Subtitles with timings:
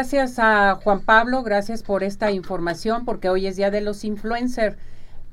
[0.00, 4.78] Gracias a Juan Pablo, gracias por esta información, porque hoy es Día de los Influencers.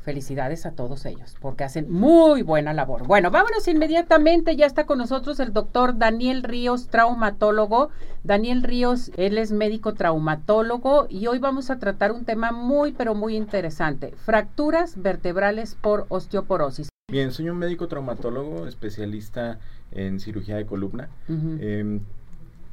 [0.02, 3.08] Felicidades a todos ellos, porque hacen muy buena labor.
[3.08, 4.58] Bueno, vámonos inmediatamente.
[4.58, 7.92] Ya está con nosotros el doctor Daniel Ríos, traumatólogo.
[8.26, 13.16] Daniel Ríos, él es médico traumatólogo y hoy vamos a tratar un tema muy, pero
[13.16, 14.16] muy interesante.
[14.18, 16.90] Fracturas vertebrales por osteoporosis.
[17.10, 19.60] Bien, soy un médico traumatólogo, especialista
[19.94, 21.08] en cirugía de columna.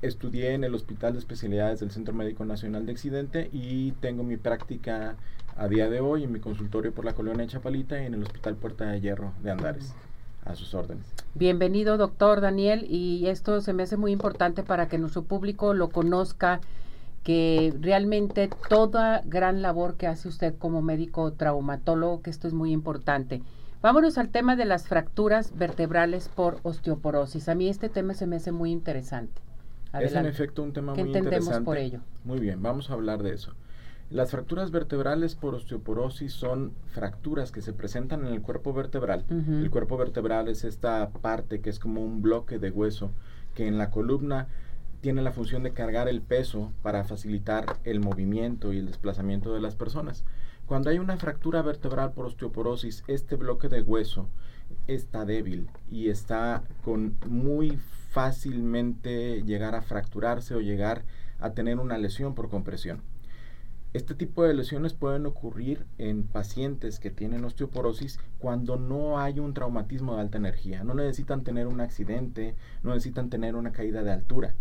[0.06, 4.36] Estudié en el Hospital de Especialidades del Centro Médico Nacional de Accidente y tengo mi
[4.36, 5.16] práctica
[5.56, 8.56] a día de hoy en mi consultorio por la colonia Chapalita y en el Hospital
[8.56, 9.94] Puerta de Hierro de Andares.
[10.44, 11.06] A sus órdenes.
[11.34, 15.88] Bienvenido, doctor Daniel, y esto se me hace muy importante para que nuestro público lo
[15.88, 16.60] conozca,
[17.22, 22.72] que realmente toda gran labor que hace usted como médico traumatólogo, que esto es muy
[22.72, 23.40] importante.
[23.80, 27.48] Vámonos al tema de las fracturas vertebrales por osteoporosis.
[27.48, 29.43] A mí este tema se me hace muy interesante.
[30.00, 31.64] Es en efecto un tema muy interesante.
[31.64, 32.00] por ello?
[32.24, 33.54] Muy bien, vamos a hablar de eso.
[34.10, 39.24] Las fracturas vertebrales por osteoporosis son fracturas que se presentan en el cuerpo vertebral.
[39.28, 43.10] El cuerpo vertebral es esta parte que es como un bloque de hueso
[43.54, 44.48] que en la columna
[45.00, 49.60] tiene la función de cargar el peso para facilitar el movimiento y el desplazamiento de
[49.60, 50.24] las personas.
[50.66, 54.28] Cuando hay una fractura vertebral por osteoporosis, este bloque de hueso
[54.86, 57.78] está débil y está con muy
[58.14, 61.02] fácilmente llegar a fracturarse o llegar
[61.40, 63.02] a tener una lesión por compresión.
[63.92, 69.52] Este tipo de lesiones pueden ocurrir en pacientes que tienen osteoporosis cuando no hay un
[69.52, 70.84] traumatismo de alta energía.
[70.84, 72.54] No necesitan tener un accidente,
[72.84, 74.54] no necesitan tener una caída de altura.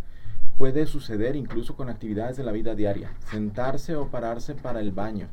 [0.58, 5.28] Puede suceder incluso con actividades de la vida diaria, sentarse o pararse para el baño,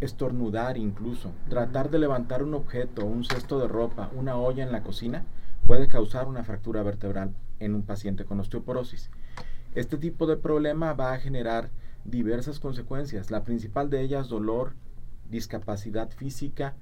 [0.00, 4.82] estornudar incluso, tratar de levantar un objeto, un cesto de ropa, una olla en la
[4.82, 5.24] cocina,
[5.66, 9.10] puede causar una fractura vertebral en un paciente con osteoporosis.
[9.74, 11.70] Este tipo de problema va a generar
[12.04, 13.30] diversas consecuencias.
[13.30, 14.74] La principal de ellas, dolor,
[15.30, 16.74] discapacidad física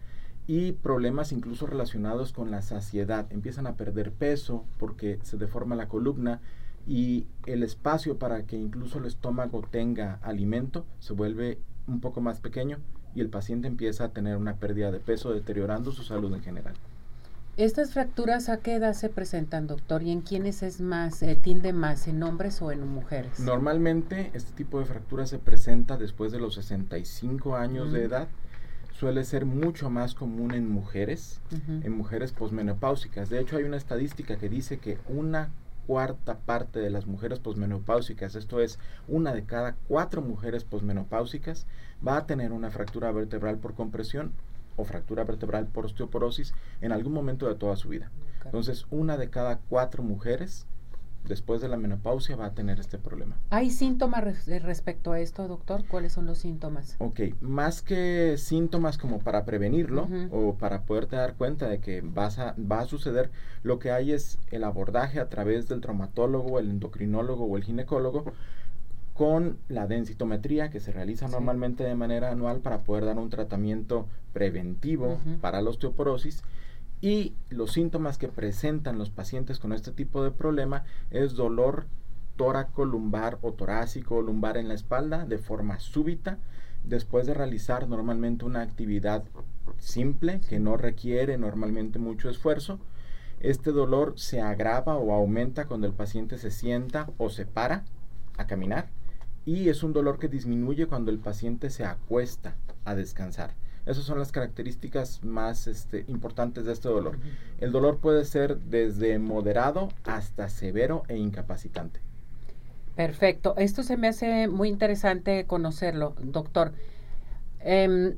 [0.47, 3.27] y problemas incluso relacionados con la saciedad.
[3.31, 6.41] Empiezan a perder peso porque se deforma la columna
[6.87, 12.41] y el espacio para que incluso el estómago tenga alimento se vuelve un poco más
[12.41, 12.79] pequeño
[13.15, 16.75] y el paciente empieza a tener una pérdida de peso deteriorando su salud en general.
[17.59, 20.03] ¿Estas fracturas a qué edad se presentan, doctor?
[20.03, 23.41] ¿Y en quiénes es más, eh, tiende más, en hombres o en mujeres?
[23.41, 28.29] Normalmente este tipo de fractura se presenta después de los 65 años de edad.
[28.95, 33.29] Suele ser mucho más común en mujeres, en mujeres posmenopáusicas.
[33.29, 35.51] De hecho, hay una estadística que dice que una
[35.87, 41.67] cuarta parte de las mujeres posmenopáusicas, esto es, una de cada cuatro mujeres posmenopáusicas,
[42.07, 44.33] va a tener una fractura vertebral por compresión
[44.77, 48.11] o fractura vertebral por osteoporosis en algún momento de toda su vida.
[48.45, 50.67] Entonces, una de cada cuatro mujeres
[51.27, 53.39] después de la menopausia va a tener este problema.
[53.51, 55.87] ¿Hay síntomas respecto a esto, doctor?
[55.87, 56.97] ¿Cuáles son los síntomas?
[56.99, 62.39] Ok, más que síntomas como para prevenirlo o para poderte dar cuenta de que vas
[62.39, 63.31] a, va a suceder,
[63.63, 68.25] lo que hay es el abordaje a través del traumatólogo, el endocrinólogo o el ginecólogo
[69.15, 74.07] con la densitometría que se realiza normalmente de manera anual para poder dar un tratamiento
[74.33, 76.43] preventivo para la osteoporosis.
[77.01, 81.87] Y los síntomas que presentan los pacientes con este tipo de problema es dolor
[82.37, 86.39] tóraco lumbar o torácico lumbar en la espalda de forma súbita
[86.85, 89.25] después de realizar normalmente una actividad
[89.79, 92.79] simple que no requiere normalmente mucho esfuerzo.
[93.41, 97.85] Este dolor se agrava o aumenta cuando el paciente se sienta o se para
[98.39, 98.89] a caminar
[99.45, 103.55] y es un dolor que disminuye cuando el paciente se acuesta a descansar.
[103.85, 107.19] Esas son las características más este, importantes de este dolor.
[107.59, 112.01] El dolor puede ser desde moderado hasta severo e incapacitante.
[112.95, 113.55] Perfecto.
[113.57, 116.73] Esto se me hace muy interesante conocerlo, doctor.
[117.61, 118.17] Em,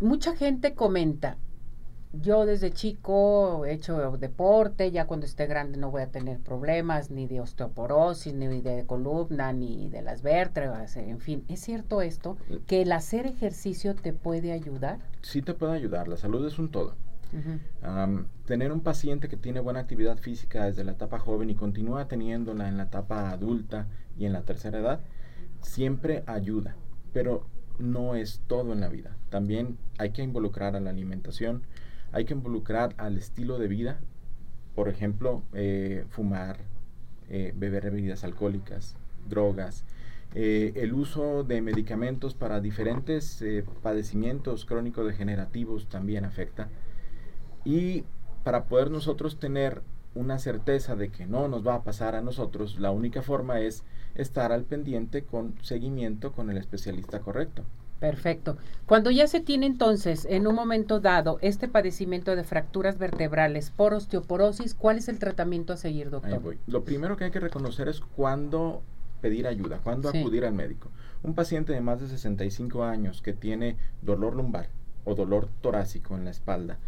[0.00, 1.36] mucha gente comenta,
[2.20, 7.10] yo desde chico he hecho deporte, ya cuando esté grande no voy a tener problemas
[7.10, 11.44] ni de osteoporosis, ni de columna, ni de las vértebras, en fin.
[11.48, 12.36] ¿Es cierto esto?
[12.66, 14.98] ¿Que el hacer ejercicio te puede ayudar?
[15.22, 16.94] Sí te puede ayudar, la salud es un todo.
[18.46, 22.68] tener un paciente que tiene buena actividad física desde la etapa joven y continúa teniéndola
[22.68, 25.00] en la etapa adulta y en la tercera edad,
[25.60, 26.76] siempre ayuda,
[27.12, 27.46] pero
[27.78, 29.16] no es todo en la vida.
[29.30, 31.62] También hay que involucrar a la alimentación,
[32.14, 33.98] hay que involucrar al estilo de vida,
[34.76, 36.58] por ejemplo, eh, fumar,
[37.28, 38.96] eh, beber bebidas alcohólicas,
[39.28, 39.84] drogas,
[40.32, 43.44] eh, el uso de medicamentos para diferentes
[43.82, 46.68] padecimientos crónicos degenerativos también afecta.
[47.64, 48.04] Y
[48.44, 49.82] para poder nosotros tener
[50.14, 53.82] una certeza de que no nos va a pasar a nosotros, la única forma es
[54.14, 57.64] estar al pendiente con seguimiento con el especialista correcto.
[58.00, 58.56] Perfecto.
[58.86, 63.94] Cuando ya se tiene entonces, en un momento dado, este padecimiento de fracturas vertebrales por
[63.94, 66.56] osteoporosis, ¿cuál es el tratamiento a seguir, doctor?
[66.66, 68.82] Lo primero que hay que reconocer es cuando
[69.22, 70.90] pedir ayuda, cuándo acudir al médico.
[71.22, 74.68] Un paciente de más de 65 años que tiene dolor lumbar
[75.04, 76.78] o dolor torácico en la espalda,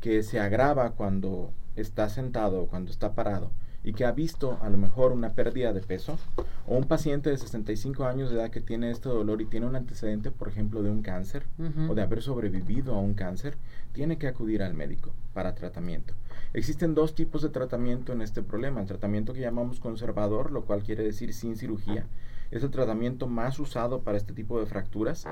[0.00, 3.50] que se agrava cuando está sentado o cuando está parado,
[3.84, 6.18] y que ha visto a lo mejor una pérdida de peso,
[6.66, 9.76] o un paciente de 65 años de edad que tiene este dolor y tiene un
[9.76, 11.46] antecedente, por ejemplo, de un cáncer
[11.88, 13.56] o de haber sobrevivido a un cáncer,
[13.92, 16.14] tiene que acudir al médico para tratamiento.
[16.54, 18.80] Existen dos tipos de tratamiento en este problema.
[18.80, 22.06] El tratamiento que llamamos conservador, lo cual quiere decir sin cirugía,
[22.50, 25.26] es el tratamiento más usado para este tipo de fracturas.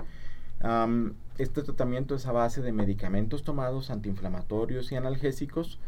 [1.39, 5.79] este tratamiento es a base de medicamentos tomados antiinflamatorios y analgésicos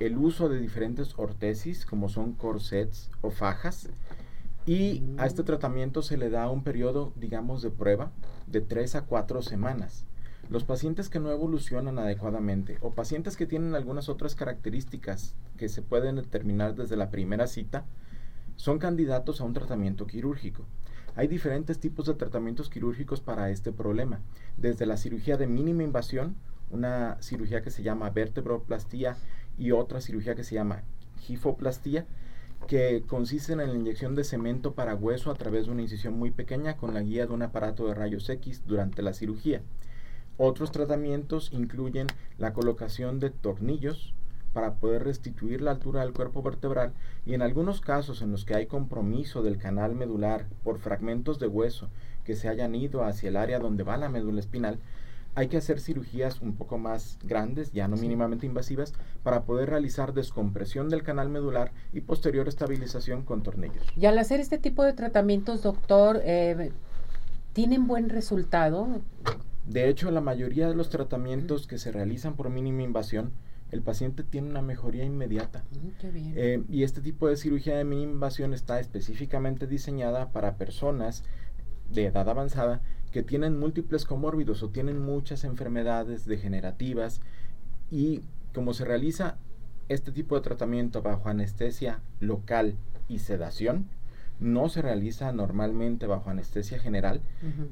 [0.00, 3.88] el uso de diferentes ortesis, como son corsets o fajas,
[4.66, 8.10] y a este tratamiento se le da un periodo, digamos, de prueba
[8.46, 10.04] de 3 a 4 semanas.
[10.48, 15.82] Los pacientes que no evolucionan adecuadamente o pacientes que tienen algunas otras características que se
[15.82, 17.84] pueden determinar desde la primera cita,
[18.56, 20.64] son candidatos a un tratamiento quirúrgico.
[21.14, 24.20] Hay diferentes tipos de tratamientos quirúrgicos para este problema,
[24.56, 26.36] desde la cirugía de mínima invasión,
[26.70, 29.16] una cirugía que se llama vertebroplastía
[29.60, 30.82] y otra cirugía que se llama
[31.20, 32.06] gifoplastía,
[32.66, 36.30] que consiste en la inyección de cemento para hueso a través de una incisión muy
[36.30, 39.60] pequeña con la guía de un aparato de rayos X durante la cirugía.
[40.38, 42.06] Otros tratamientos incluyen
[42.38, 44.14] la colocación de tornillos
[44.54, 46.92] para poder restituir la altura del cuerpo vertebral
[47.26, 51.46] y en algunos casos en los que hay compromiso del canal medular por fragmentos de
[51.46, 51.88] hueso
[52.24, 54.78] que se hayan ido hacia el área donde va la médula espinal,
[55.40, 58.92] hay que hacer cirugías un poco más grandes, ya no mínimamente invasivas,
[59.22, 63.82] para poder realizar descompresión del canal medular y posterior estabilización con tornillos.
[63.96, 66.72] Y al hacer este tipo de tratamientos, doctor, eh,
[67.54, 69.00] ¿tienen buen resultado?
[69.66, 73.32] De hecho, la mayoría de los tratamientos que se realizan por mínima invasión,
[73.70, 75.64] el paciente tiene una mejoría inmediata.
[76.02, 81.24] Eh, y este tipo de cirugía de mínima invasión está específicamente diseñada para personas
[81.90, 82.80] de edad avanzada
[83.12, 87.20] que tienen múltiples comórbidos o tienen muchas enfermedades degenerativas
[87.90, 88.22] y
[88.54, 89.36] como se realiza
[89.88, 92.76] este tipo de tratamiento bajo anestesia local
[93.08, 93.88] y sedación,
[94.38, 97.20] no se realiza normalmente bajo anestesia general,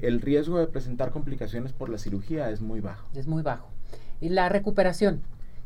[0.01, 3.07] el riesgo de presentar complicaciones por la cirugía es muy bajo.
[3.15, 3.69] Es muy bajo.
[4.21, 5.21] ¿Y la recuperación?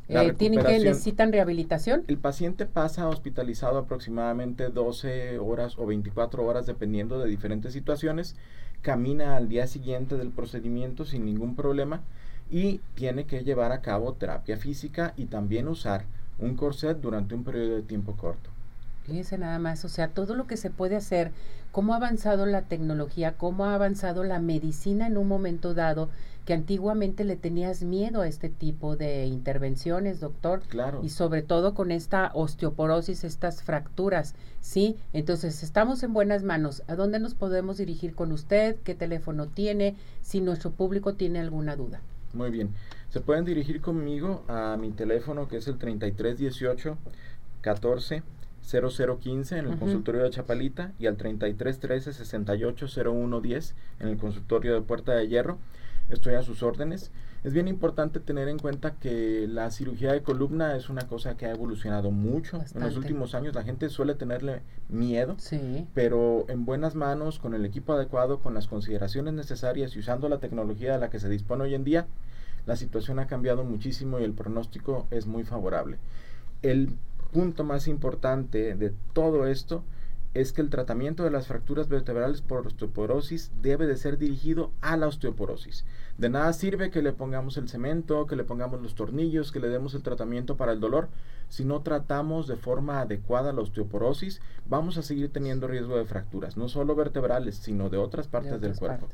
[0.09, 2.03] Eh, ¿Tienen que necesitan rehabilitación?
[2.07, 8.35] El paciente pasa hospitalizado aproximadamente 12 horas o 24 horas dependiendo de diferentes situaciones
[8.81, 12.01] camina al día siguiente del procedimiento sin ningún problema
[12.51, 16.03] y tiene que llevar a cabo terapia física y también usar
[16.37, 18.49] un corset durante un periodo de tiempo corto.
[19.05, 21.31] Fíjense nada más, o sea, todo lo que se puede hacer,
[21.71, 26.09] cómo ha avanzado la tecnología, cómo ha avanzado la medicina en un momento dado,
[26.45, 30.61] que antiguamente le tenías miedo a este tipo de intervenciones, doctor.
[30.67, 31.01] Claro.
[31.03, 34.97] Y sobre todo con esta osteoporosis, estas fracturas, ¿sí?
[35.13, 36.83] Entonces, estamos en buenas manos.
[36.87, 38.75] ¿A dónde nos podemos dirigir con usted?
[38.83, 39.95] ¿Qué teléfono tiene?
[40.21, 42.01] Si nuestro público tiene alguna duda.
[42.33, 42.71] Muy bien.
[43.09, 46.97] Se pueden dirigir conmigo a mi teléfono que es el 3318
[47.61, 48.23] 14
[48.65, 55.13] 0015 en el consultorio de Chapalita y al 3313 680110 en el consultorio de Puerta
[55.13, 55.57] de Hierro.
[56.09, 57.11] Estoy a sus órdenes.
[57.43, 61.45] Es bien importante tener en cuenta que la cirugía de columna es una cosa que
[61.45, 63.53] ha evolucionado mucho en los últimos años.
[63.53, 65.35] La gente suele tenerle miedo,
[65.93, 70.39] pero en buenas manos, con el equipo adecuado, con las consideraciones necesarias y usando la
[70.39, 72.07] tecnología de la que se dispone hoy en día,
[72.65, 75.97] la situación ha cambiado muchísimo y el pronóstico es muy favorable.
[76.61, 76.93] El
[77.33, 79.83] punto más importante de todo esto
[80.33, 84.97] es que el tratamiento de las fracturas vertebrales por osteoporosis debe de ser dirigido a
[84.97, 85.85] la osteoporosis.
[86.17, 89.69] De nada sirve que le pongamos el cemento, que le pongamos los tornillos, que le
[89.69, 91.09] demos el tratamiento para el dolor.
[91.49, 96.57] Si no tratamos de forma adecuada la osteoporosis, vamos a seguir teniendo riesgo de fracturas,
[96.57, 99.07] no solo vertebrales, sino de otras partes del cuerpo.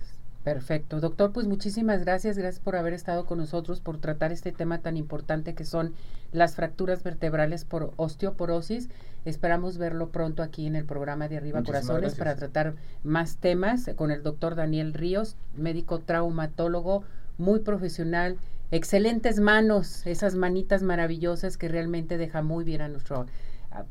[0.43, 1.01] Perfecto.
[1.01, 2.37] Doctor, pues muchísimas gracias.
[2.37, 5.93] Gracias por haber estado con nosotros, por tratar este tema tan importante que son
[6.31, 8.89] las fracturas vertebrales por osteoporosis.
[9.25, 14.11] Esperamos verlo pronto aquí en el programa de Arriba Corazones para tratar más temas con
[14.11, 17.03] el doctor Daniel Ríos, médico traumatólogo,
[17.37, 18.37] muy profesional,
[18.71, 23.25] excelentes manos, esas manitas maravillosas que realmente deja muy bien a nuestro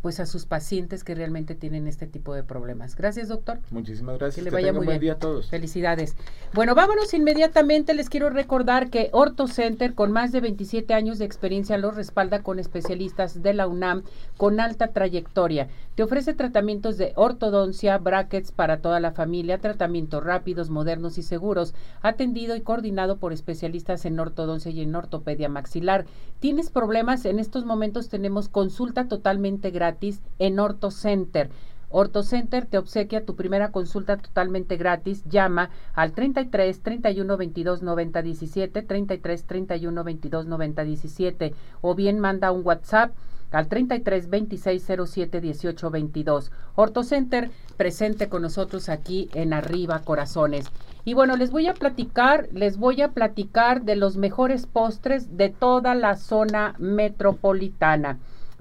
[0.03, 2.97] pues a sus pacientes que realmente tienen este tipo de problemas.
[2.97, 3.61] Gracias, doctor.
[3.71, 4.45] Muchísimas gracias.
[4.45, 5.49] Que le vaya muy buen día a todos.
[5.51, 6.17] Felicidades.
[6.53, 7.95] Bueno, vámonos inmediatamente.
[7.95, 12.43] Les quiero recordar que Orto Center, con más de 27 años de experiencia, los respalda
[12.43, 14.03] con especialistas de la UNAM
[14.37, 15.69] con alta trayectoria.
[15.95, 21.75] Te ofrece tratamientos de ortodoncia, brackets para toda la familia, tratamientos rápidos, modernos y seguros,
[22.03, 26.07] atendido y coordinado por especialistas en ortodoncia y en ortopedia maxilar.
[26.41, 27.25] ¿Tienes problemas?
[27.25, 31.51] En estos momentos tenemos consulta totalmente gratis en Orto Center.
[31.91, 35.25] Orto Center te obsequia tu primera consulta totalmente gratis.
[35.25, 42.53] Llama al 33 31 22 90 17, 33 31 22 90 17 o bien manda
[42.53, 43.13] un WhatsApp
[43.51, 46.53] al 33 26 07 18 22.
[46.75, 50.67] Orto Center presente con nosotros aquí en Arriba Corazones.
[51.05, 55.49] Y bueno, les voy a platicar, les voy a platicar de los mejores postres de
[55.49, 58.19] toda la zona metropolitana.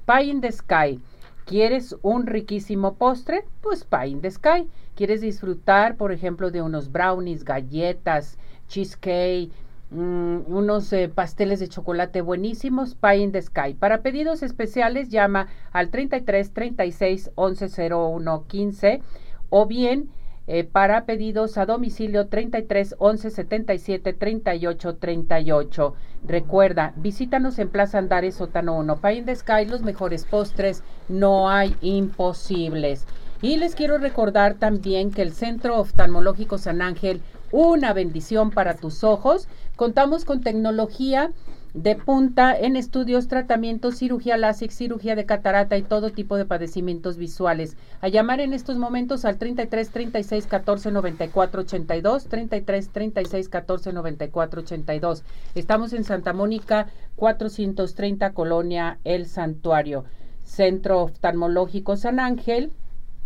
[0.08, 1.02] Pie in the Sky.
[1.46, 3.44] ¿Quieres un riquísimo postre?
[3.60, 4.66] Pues Pie in the Sky.
[4.96, 8.38] ¿Quieres disfrutar, por ejemplo, de unos brownies, galletas,
[8.70, 9.52] cheesecake,
[9.92, 12.96] mm, unos eh, pasteles de chocolate buenísimos?
[12.96, 13.74] Pie in the Sky.
[13.78, 19.02] Para pedidos especiales, llama al 33 36 11 01 15
[19.50, 20.10] o bien
[20.48, 25.94] eh, para pedidos a domicilio 33 11 77 38 38.
[26.26, 28.98] Recuerda, visítanos en Plaza Andares Sótano 1.
[28.98, 33.06] Pay in the Sky, los mejores postres, no hay imposibles.
[33.42, 39.04] Y les quiero recordar también que el Centro Oftalmológico San Ángel, una bendición para tus
[39.04, 39.48] ojos.
[39.76, 41.32] Contamos con tecnología
[41.74, 47.18] de punta en estudios, tratamientos, cirugía láser, cirugía de catarata y todo tipo de padecimientos
[47.18, 47.78] visuales.
[48.02, 54.62] A llamar en estos momentos al 33 36 14 94 82, 33 36 14 94
[54.62, 55.24] 82.
[55.56, 60.06] Estamos en Santa Mónica 430 Colonia El Santuario.
[60.44, 62.72] Centro Oftalmológico San Ángel,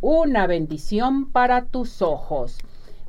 [0.01, 2.57] una bendición para tus ojos.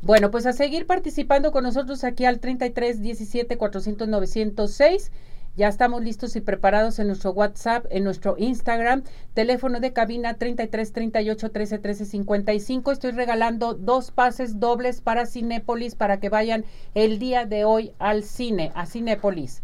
[0.03, 5.13] Bueno, pues a seguir participando con nosotros aquí al 33 17 400 906
[5.55, 9.03] ya estamos listos y preparados en nuestro WhatsApp, en nuestro Instagram,
[9.35, 12.91] teléfono de cabina 33 38 13 13 55.
[12.91, 18.23] Estoy regalando dos pases dobles para Cinépolis para que vayan el día de hoy al
[18.23, 19.61] cine, a Cinépolis.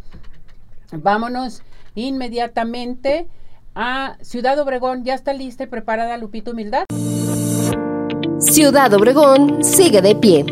[0.93, 1.63] Vámonos
[1.95, 3.27] inmediatamente
[3.75, 5.05] a Ciudad Obregón.
[5.05, 6.85] ¿Ya está lista y preparada Lupito Humildad?
[8.41, 10.47] Ciudad Obregón sigue de pie.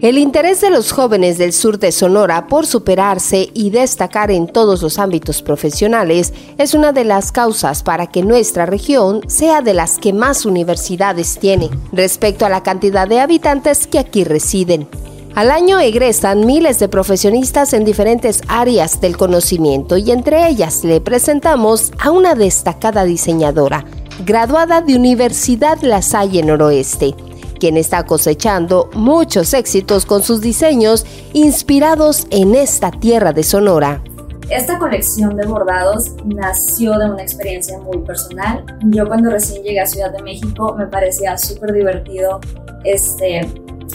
[0.00, 4.80] El interés de los jóvenes del sur de Sonora por superarse y destacar en todos
[4.80, 9.98] los ámbitos profesionales es una de las causas para que nuestra región sea de las
[9.98, 14.88] que más universidades tiene respecto a la cantidad de habitantes que aquí residen.
[15.34, 21.00] Al año egresan miles de profesionistas en diferentes áreas del conocimiento y entre ellas le
[21.00, 23.84] presentamos a una destacada diseñadora,
[24.24, 27.14] graduada de Universidad La Salle Noroeste
[27.58, 34.02] quien está cosechando muchos éxitos con sus diseños inspirados en esta tierra de Sonora.
[34.48, 38.64] Esta colección de bordados nació de una experiencia muy personal.
[38.86, 42.40] Yo cuando recién llegué a Ciudad de México me parecía súper divertido
[42.84, 43.40] este,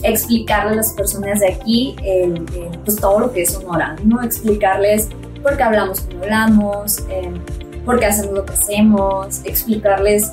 [0.03, 1.95] explicarle a las personas de aquí
[2.85, 4.21] pues todo lo que es Sonora, ¿no?
[4.21, 5.09] Explicarles
[5.41, 7.31] por qué hablamos como hablamos, eh,
[7.85, 10.31] por qué hacemos lo que hacemos, explicarles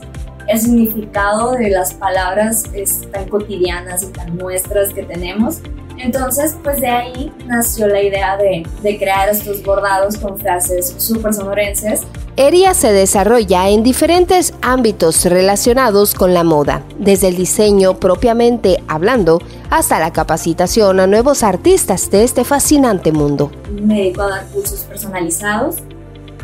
[0.50, 5.60] el significado de las palabras es tan cotidianas y tan nuestras que tenemos.
[5.96, 11.34] Entonces, pues de ahí nació la idea de, de crear estos bordados con frases súper
[11.34, 12.02] sonorenses.
[12.36, 19.42] Eria se desarrolla en diferentes ámbitos relacionados con la moda, desde el diseño propiamente hablando
[19.68, 23.52] hasta la capacitación a nuevos artistas de este fascinante mundo.
[23.70, 25.76] Me dedico a dar cursos personalizados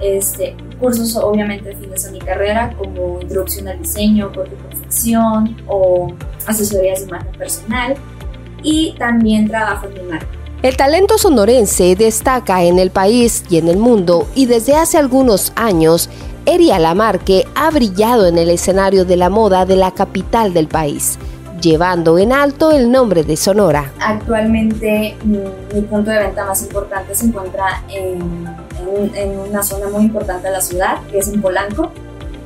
[0.03, 6.13] este, cursos obviamente fines de mi carrera como introducción al diseño, corte y confección o
[6.47, 7.95] asesorías de imagen personal
[8.63, 10.27] y también trabajo en mi marca.
[10.63, 15.53] El talento sonorense destaca en el país y en el mundo y desde hace algunos
[15.55, 16.09] años
[16.47, 21.19] Eria Lamarque ha brillado en el escenario de la moda de la capital del país,
[21.61, 23.93] llevando en alto el nombre de Sonora.
[24.01, 30.53] Actualmente mi punto de venta más importante se encuentra en una zona muy importante de
[30.53, 31.93] la ciudad, que es en Polanco.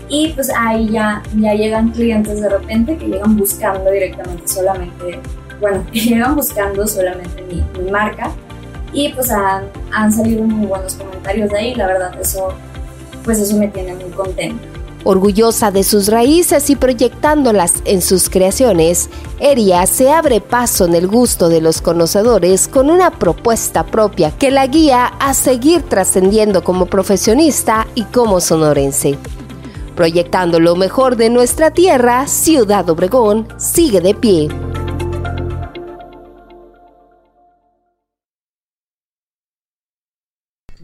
[0.09, 5.21] Y pues ahí ya, ya llegan clientes de repente que llegan buscando directamente solamente
[5.61, 8.33] bueno, que llevan buscando solamente mi, mi marca
[8.93, 12.53] y pues han, han, salido muy buenos comentarios de ahí, la verdad eso,
[13.23, 14.67] pues eso me tiene muy contenta.
[15.03, 21.09] Orgullosa de sus raíces y proyectándolas en sus creaciones, Eria se abre paso en el
[21.09, 26.87] gusto de los conocedores con una propuesta propia que la guía a seguir trascendiendo como
[26.87, 29.17] profesionista y como sonorense.
[29.97, 34.49] Proyectando lo mejor de nuestra tierra, Ciudad Obregón sigue de pie.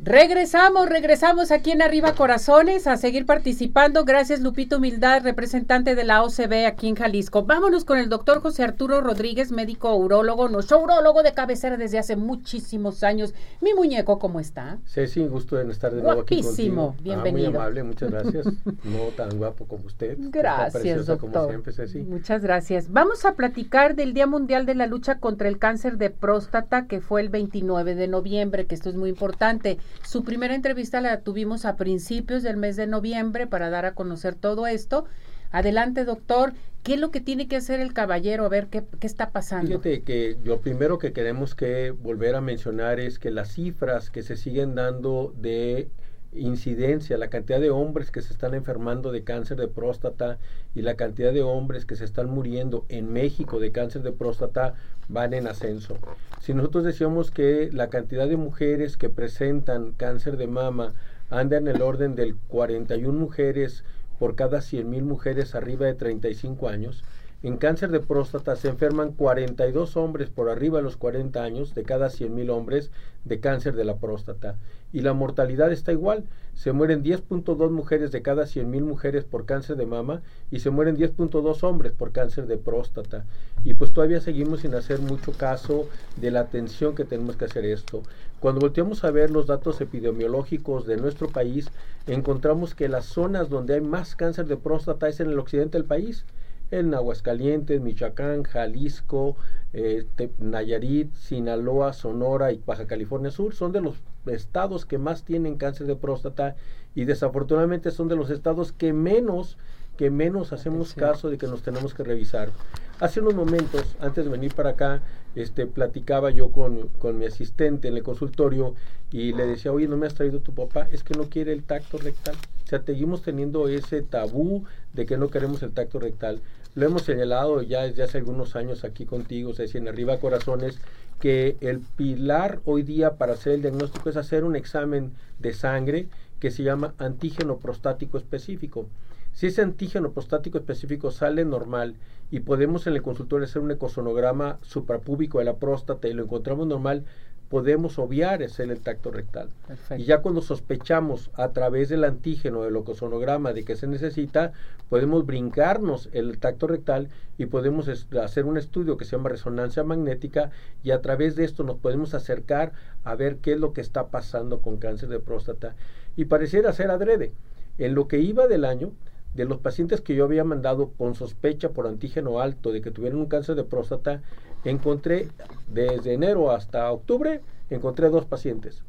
[0.07, 4.05] Regresamos, regresamos aquí en Arriba Corazones a seguir participando.
[4.05, 7.43] Gracias Lupito Humildad, representante de la OCB aquí en Jalisco.
[7.43, 12.15] Vámonos con el doctor José Arturo Rodríguez, médico urólogo, nuestro urólogo de cabecera desde hace
[12.15, 13.35] muchísimos años.
[13.61, 14.79] Mi muñeco, ¿cómo está?
[14.85, 16.95] Sí, sí, gusto de estar de nuevo aquí contigo.
[17.03, 17.49] bienvenido.
[17.49, 18.47] Ah, muy amable, muchas gracias.
[18.85, 20.17] no tan guapo como usted.
[20.31, 21.33] Gracias, doctor.
[21.33, 21.99] Como siempre, Ceci.
[22.03, 22.93] Muchas gracias.
[22.93, 27.01] Vamos a platicar del Día Mundial de la Lucha contra el Cáncer de Próstata, que
[27.01, 29.79] fue el 29 de noviembre, que esto es muy importante.
[30.03, 34.35] Su primera entrevista la tuvimos a principios del mes de noviembre para dar a conocer
[34.35, 35.05] todo esto.
[35.51, 36.53] Adelante, doctor.
[36.83, 38.45] ¿Qué es lo que tiene que hacer el caballero?
[38.45, 39.69] A ver qué, qué está pasando.
[39.69, 44.23] Fíjate que lo primero que queremos que volver a mencionar es que las cifras que
[44.23, 45.89] se siguen dando de
[46.37, 50.39] incidencia, la cantidad de hombres que se están enfermando de cáncer de próstata
[50.75, 54.75] y la cantidad de hombres que se están muriendo en México de cáncer de próstata
[55.09, 55.99] van en ascenso.
[56.41, 60.93] Si nosotros decíamos que la cantidad de mujeres que presentan cáncer de mama
[61.31, 63.85] anda en el orden del 41 mujeres
[64.19, 67.05] por cada 100 mil mujeres arriba de 35 años,
[67.47, 71.85] en cáncer de próstata se enferman 42 hombres por arriba de los 40 años de
[71.85, 72.91] cada 100 mil hombres
[73.25, 74.57] de cáncer de la próstata
[74.93, 76.25] y la mortalidad está igual.
[76.55, 80.97] Se mueren 10.2 mujeres de cada 100.000 mujeres por cáncer de mama y se mueren
[80.97, 83.25] 10.2 hombres por cáncer de próstata.
[83.63, 85.87] Y pues todavía seguimos sin hacer mucho caso
[86.17, 88.03] de la atención que tenemos que hacer esto.
[88.41, 91.69] Cuando volteamos a ver los datos epidemiológicos de nuestro país,
[92.09, 95.87] encontramos que las zonas donde hay más cáncer de próstata es en el occidente del
[95.87, 96.25] país
[96.71, 99.37] en Aguascalientes, Michoacán, Jalisco,
[99.73, 100.07] eh,
[100.39, 105.87] Nayarit, Sinaloa, Sonora y Baja California Sur son de los estados que más tienen cáncer
[105.87, 106.57] de próstata
[106.95, 109.59] y desafortunadamente son de los estados que menos
[109.97, 112.51] que menos hacemos caso de que nos tenemos que revisar.
[112.99, 115.03] Hace unos momentos, antes de venir para acá,
[115.35, 118.75] este, platicaba yo con, con mi asistente en el consultorio
[119.11, 120.89] y le decía, oye, ¿no me has traído tu papá?
[120.91, 122.35] Es que no quiere el tacto rectal.
[122.65, 126.41] O sea, seguimos teniendo ese tabú de que no queremos el tacto rectal.
[126.75, 130.79] Lo hemos señalado ya desde hace algunos años aquí contigo, o en Arriba Corazones,
[131.21, 136.09] que el pilar hoy día para hacer el diagnóstico es hacer un examen de sangre
[136.41, 138.89] que se llama antígeno prostático específico.
[139.37, 141.97] Si ese antígeno prostático específico sale normal
[142.31, 146.67] y podemos en el consultorio hacer un ecosonograma suprapúbico de la próstata y lo encontramos
[146.67, 147.05] normal,
[147.51, 149.51] podemos obviar hacer el tacto rectal.
[149.99, 154.55] Y ya cuando sospechamos a través del antígeno del ecosonograma de que se necesita,
[154.89, 160.51] podemos brincarnos el tacto rectal y podemos hacer un estudio que se llama resonancia magnética
[160.83, 162.73] y a través de esto nos podemos acercar
[163.05, 165.77] a ver qué es lo que está pasando con cáncer de próstata.
[166.17, 167.35] Y pareciera ser adrede.
[167.77, 168.93] En lo que iba del año,
[169.37, 173.19] de los pacientes que yo había mandado con sospecha por antígeno alto de que tuvieran
[173.19, 174.23] un cáncer de próstata,
[174.65, 175.29] encontré
[175.69, 178.83] desde enero hasta octubre, encontré dos pacientes.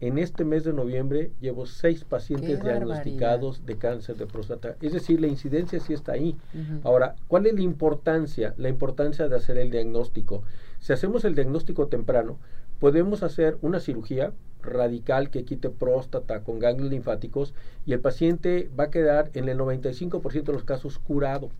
[0.00, 4.76] En este mes de noviembre llevo seis pacientes diagnosticados de cáncer de próstata.
[4.80, 6.36] Es decir, la incidencia sí está ahí.
[6.82, 8.54] Ahora, ¿cuál es la importancia?
[8.56, 10.42] La importancia de hacer el diagnóstico.
[10.78, 12.38] Si hacemos el diagnóstico temprano,
[12.78, 14.32] podemos hacer una cirugía
[14.62, 17.54] radical que quite próstata con ganglios linfáticos
[17.86, 21.50] y el paciente va a quedar en el 95% de los casos curado.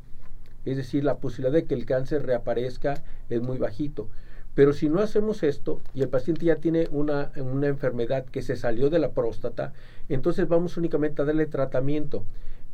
[0.65, 4.09] Es decir, la posibilidad de que el cáncer reaparezca es muy bajito.
[4.55, 8.57] Pero si no hacemos esto y el paciente ya tiene una, una enfermedad que se
[8.57, 9.73] salió de la próstata,
[10.09, 12.25] entonces vamos únicamente a darle tratamiento.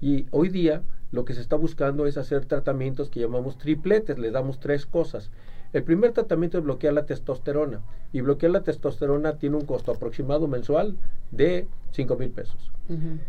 [0.00, 4.30] Y hoy día lo que se está buscando es hacer tratamientos que llamamos tripletes, le
[4.30, 5.30] damos tres cosas.
[5.76, 10.48] El primer tratamiento es bloquear la testosterona y bloquear la testosterona tiene un costo aproximado
[10.48, 10.96] mensual
[11.32, 12.72] de 5 mil pesos.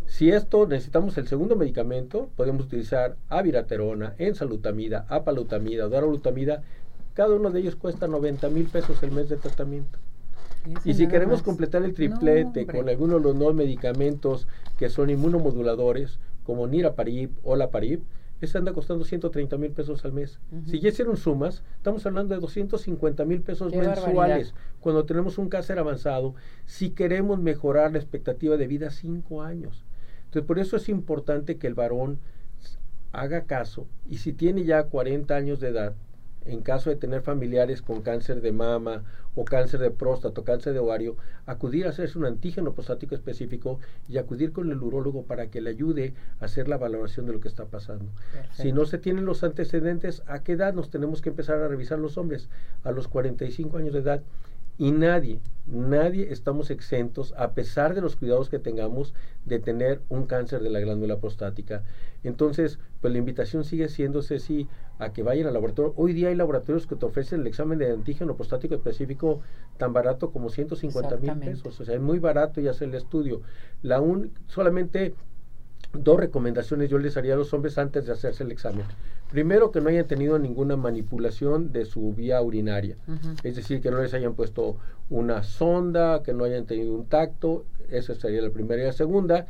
[0.05, 6.63] Si esto necesitamos el segundo medicamento, podemos utilizar aviraterona, ensalutamida, apalutamida, darolutamida.
[7.15, 9.99] Cada uno de ellos cuesta 90 mil pesos el mes de tratamiento.
[10.85, 16.17] Y si queremos completar el triplete con algunos de los nuevos medicamentos que son inmunomoduladores,
[16.45, 18.03] como niraparib o laparib,
[18.39, 20.39] ese anda costando 130 mil pesos al mes.
[20.65, 25.79] Si ya hicieron sumas, estamos hablando de 250 mil pesos mensuales cuando tenemos un cáncer
[25.79, 29.85] avanzado, si queremos mejorar la expectativa de vida cinco años.
[30.25, 32.19] Entonces, por eso es importante que el varón
[33.11, 35.95] haga caso y si tiene ya 40 años de edad,
[36.45, 39.03] en caso de tener familiares con cáncer de mama
[39.37, 43.79] o cáncer de próstata o cáncer de ovario, acudir a hacerse un antígeno prostático específico
[44.09, 47.39] y acudir con el urólogo para que le ayude a hacer la valoración de lo
[47.39, 48.05] que está pasando.
[48.51, 51.99] Si no se tienen los antecedentes, ¿a qué edad nos tenemos que empezar a revisar
[51.99, 52.49] los hombres?
[52.83, 54.23] A los 45 años de edad.
[54.79, 60.27] Y nadie, nadie estamos exentos, a pesar de los cuidados que tengamos, de tener un
[60.27, 61.83] cáncer de la glándula prostática.
[62.23, 64.67] Entonces, pues la invitación sigue siendo, Ceci,
[64.99, 65.93] a que vayan al laboratorio.
[65.95, 69.41] Hoy día hay laboratorios que te ofrecen el examen de antígeno prostático específico
[69.77, 71.79] tan barato como 150 mil pesos.
[71.79, 73.41] O sea, es muy barato y hacer el estudio.
[73.83, 75.13] La un, solamente
[75.93, 78.85] dos recomendaciones yo les haría a los hombres antes de hacerse el examen.
[79.31, 82.95] Primero, que no hayan tenido ninguna manipulación de su vía urinaria.
[83.43, 84.77] Es decir, que no les hayan puesto
[85.09, 87.65] una sonda, que no hayan tenido un tacto.
[87.89, 88.81] Esa sería la primera.
[88.81, 89.45] Y la segunda,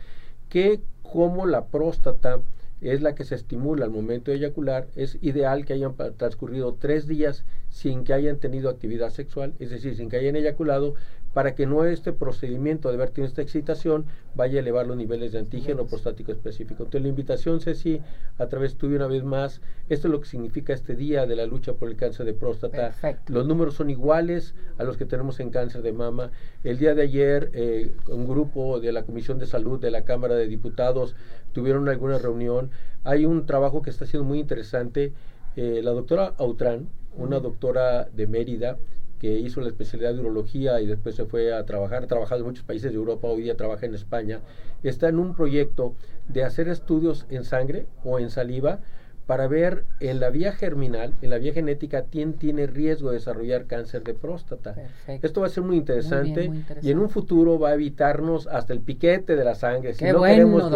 [0.50, 2.40] que como la próstata
[2.82, 7.08] es la que se estimula al momento de eyacular, es ideal que hayan transcurrido tres
[7.08, 10.96] días sin que hayan tenido actividad sexual, es decir, sin que hayan eyaculado,
[11.38, 15.34] para que no este procedimiento de haber tenido esta excitación vaya a elevar los niveles
[15.34, 16.84] de antígeno prostático específico.
[16.84, 18.02] Entonces la invitación, Ceci,
[18.40, 21.46] a través tuyo una vez más, esto es lo que significa este día de la
[21.46, 22.92] lucha por el cáncer de próstata.
[23.28, 26.32] Los números son iguales a los que tenemos en cáncer de mama.
[26.63, 30.34] El día de ayer, eh, un grupo de la Comisión de Salud de la Cámara
[30.34, 31.16] de Diputados
[31.58, 32.70] tuvieron alguna reunión.
[33.04, 35.12] Hay un trabajo que está siendo muy interesante.
[35.56, 38.78] Eh, la doctora Autran, una doctora de Mérida,
[39.20, 42.48] que hizo la especialidad de urología y después se fue a trabajar, ha trabajado en
[42.50, 44.41] muchos países de Europa, hoy día trabaja en España,
[44.84, 45.96] está en un proyecto
[46.28, 48.82] de hacer estudios en sangre o en saliva
[49.28, 53.66] para ver en la vía germinal, en la vía genética, quién tiene riesgo de desarrollar
[53.66, 54.74] cáncer de próstata.
[55.22, 56.50] Esto va a ser muy interesante,
[56.82, 59.94] y en un futuro va a evitarnos hasta el piquete de la sangre.
[59.94, 60.72] Si no queremos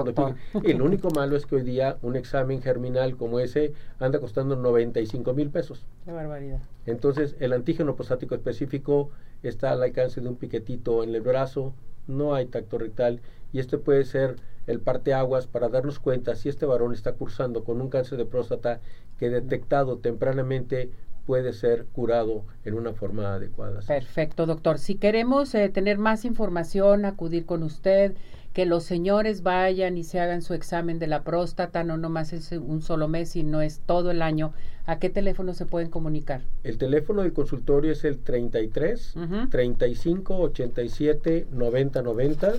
[0.64, 4.58] Y lo único malo es que hoy día un examen germinal como ese anda costando
[4.58, 5.86] 95 mil pesos.
[6.04, 6.60] Qué barbaridad.
[6.86, 9.12] Entonces, el antígeno prostático específico
[9.44, 11.74] está al alcance de un piquetito en el brazo,
[12.08, 13.22] no hay tacto rectal,
[13.54, 14.36] y este puede ser
[14.68, 18.80] el parteaguas para darnos cuenta si este varón está cursando con un cáncer de próstata
[19.18, 20.92] que detectado tempranamente
[21.26, 23.82] puede ser curado en una forma adecuada.
[23.88, 24.80] Perfecto, doctor.
[24.80, 28.16] Si queremos eh, tener más información, acudir con usted,
[28.54, 32.52] que los señores vayan y se hagan su examen de la próstata, no nomás es
[32.52, 34.52] un solo mes, sino es todo el año.
[34.86, 36.42] ¿A qué teléfono se pueden comunicar?
[36.64, 39.16] El teléfono del consultorio es el 33
[39.50, 42.54] 35 87 90 90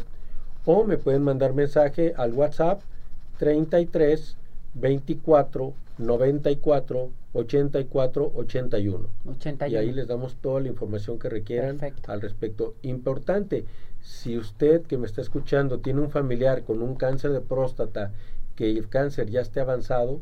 [0.65, 2.83] o me pueden mandar mensaje al WhatsApp
[3.39, 4.37] 33
[4.75, 9.09] 24 94 84 81.
[9.69, 12.75] Y ahí les damos toda la información que requieran al respecto.
[12.83, 13.65] Importante,
[14.01, 18.13] si usted que me está escuchando tiene un familiar con un cáncer de próstata,
[18.57, 20.21] que el cáncer ya esté avanzado,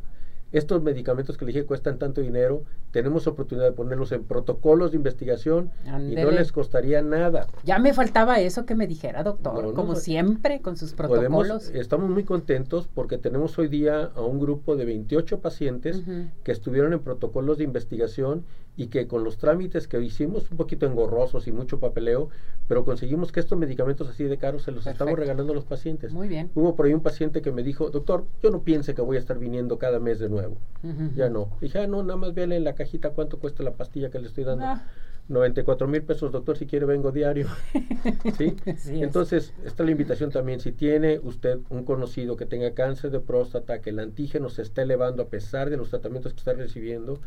[0.53, 4.97] estos medicamentos que le dije cuestan tanto dinero, tenemos oportunidad de ponerlos en protocolos de
[4.97, 7.47] investigación y no les costaría nada.
[7.65, 11.71] Ya me faltaba eso que me dijera, doctor, como siempre, con sus protocolos.
[11.71, 16.03] estamos muy contentos porque tenemos hoy día a un grupo de 28 pacientes
[16.45, 18.45] que estuvieron en protocolos de investigación
[18.77, 22.31] y que con los trámites que hicimos, un poquito engorrosos y mucho papeleo,
[22.67, 26.13] pero conseguimos que estos medicamentos así de caros se los estamos regalando a los pacientes.
[26.13, 26.51] Muy bien.
[26.55, 29.21] Hubo por ahí un paciente que me dijo, doctor, yo no piense que voy a
[29.21, 30.57] estar viniendo cada mes de nuevo.
[31.15, 31.51] Ya no.
[31.61, 34.29] Dije, ah, no, nada más véale en la cajita cuánto cuesta la pastilla que le
[34.29, 34.81] estoy dando.
[35.29, 37.47] 94 mil pesos, doctor, si quiere vengo diario.
[38.39, 38.57] ¿Sí?
[38.87, 40.61] Entonces, está la invitación también.
[40.61, 44.83] Si tiene usted un conocido que tenga cáncer de próstata, que el antígeno se está
[44.83, 47.21] elevando a pesar de los tratamientos que está recibiendo,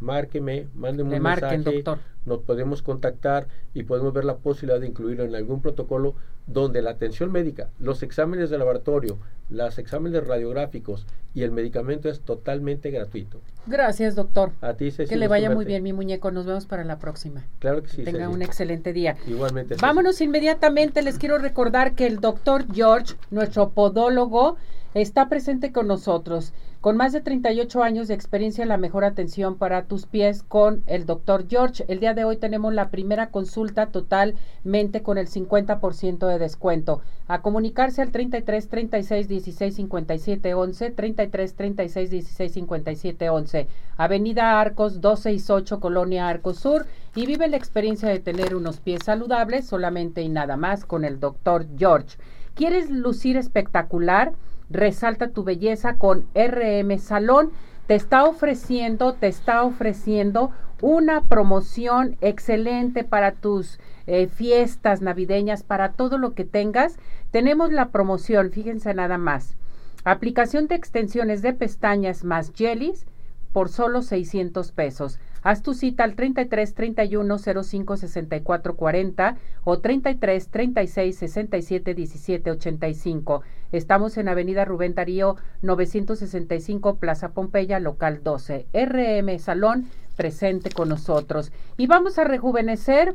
[0.00, 1.84] márqueme, mándeme un mensaje,
[2.24, 6.14] nos podemos contactar y podemos ver la posibilidad de incluirlo en algún protocolo
[6.46, 12.20] donde la atención médica, los exámenes de laboratorio, los exámenes radiográficos y el medicamento es
[12.20, 13.40] totalmente gratuito.
[13.66, 14.52] Gracias, doctor.
[14.60, 16.30] A ti, Que le vaya muy bien, mi muñeco.
[16.30, 17.46] Nos vemos para la próxima.
[17.58, 18.02] Claro que sí.
[18.02, 19.16] Tenga un excelente día.
[19.26, 19.76] Igualmente.
[19.80, 21.02] Vámonos inmediatamente.
[21.02, 24.56] Les quiero recordar que el doctor George, nuestro podólogo,
[24.94, 26.52] está presente con nosotros.
[26.80, 30.82] Con más de 38 años de experiencia en la mejor atención para tus pies con
[30.86, 31.84] el doctor George.
[31.88, 37.02] El día de hoy tenemos la primera consulta totalmente con el 50% de descuento.
[37.28, 45.02] A comunicarse al 33 36 16 57 11, 33 36 16 57 11, Avenida Arcos
[45.02, 46.86] 268, Colonia Arcos Sur.
[47.14, 51.20] Y vive la experiencia de tener unos pies saludables solamente y nada más con el
[51.20, 52.16] doctor George.
[52.54, 54.32] ¿Quieres lucir espectacular?
[54.70, 57.50] Resalta tu belleza con RM Salón.
[57.86, 65.92] Te está ofreciendo, te está ofreciendo una promoción excelente para tus eh, fiestas navideñas, para
[65.92, 66.98] todo lo que tengas.
[67.30, 69.56] Tenemos la promoción, fíjense nada más.
[70.04, 73.06] Aplicación de extensiones de pestañas más jellies
[73.52, 75.18] por solo 600 pesos.
[75.42, 83.42] Haz tu cita al 33 31 05 64 40 o 33 36 67 17 85.
[83.72, 88.66] Estamos en Avenida Rubén Darío 965 Plaza Pompeya, local 12.
[88.72, 91.52] RM Salón presente con nosotros.
[91.78, 93.14] Y vamos a rejuvenecer.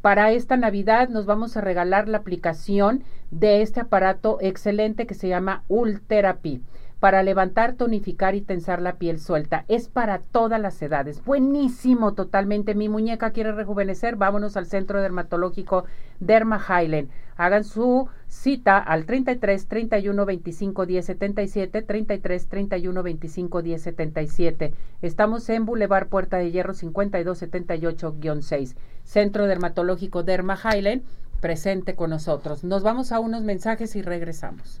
[0.00, 5.26] Para esta Navidad nos vamos a regalar la aplicación de este aparato excelente que se
[5.26, 6.62] llama Ultherapy
[7.06, 9.64] para levantar, tonificar y tensar la piel suelta.
[9.68, 11.24] Es para todas las edades.
[11.24, 12.74] Buenísimo totalmente.
[12.74, 14.16] Mi muñeca quiere rejuvenecer.
[14.16, 15.84] Vámonos al centro dermatológico
[16.18, 17.08] Derma Highland.
[17.36, 24.74] Hagan su cita al 33 31 25 10 77, 33 31 25 10 77.
[25.00, 28.74] Estamos en Boulevard Puerta de Hierro 52 78-6.
[29.04, 31.04] Centro Dermatológico Derma Highland
[31.40, 32.64] presente con nosotros.
[32.64, 34.80] Nos vamos a unos mensajes y regresamos.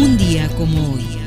[0.00, 1.17] Un día como hoy.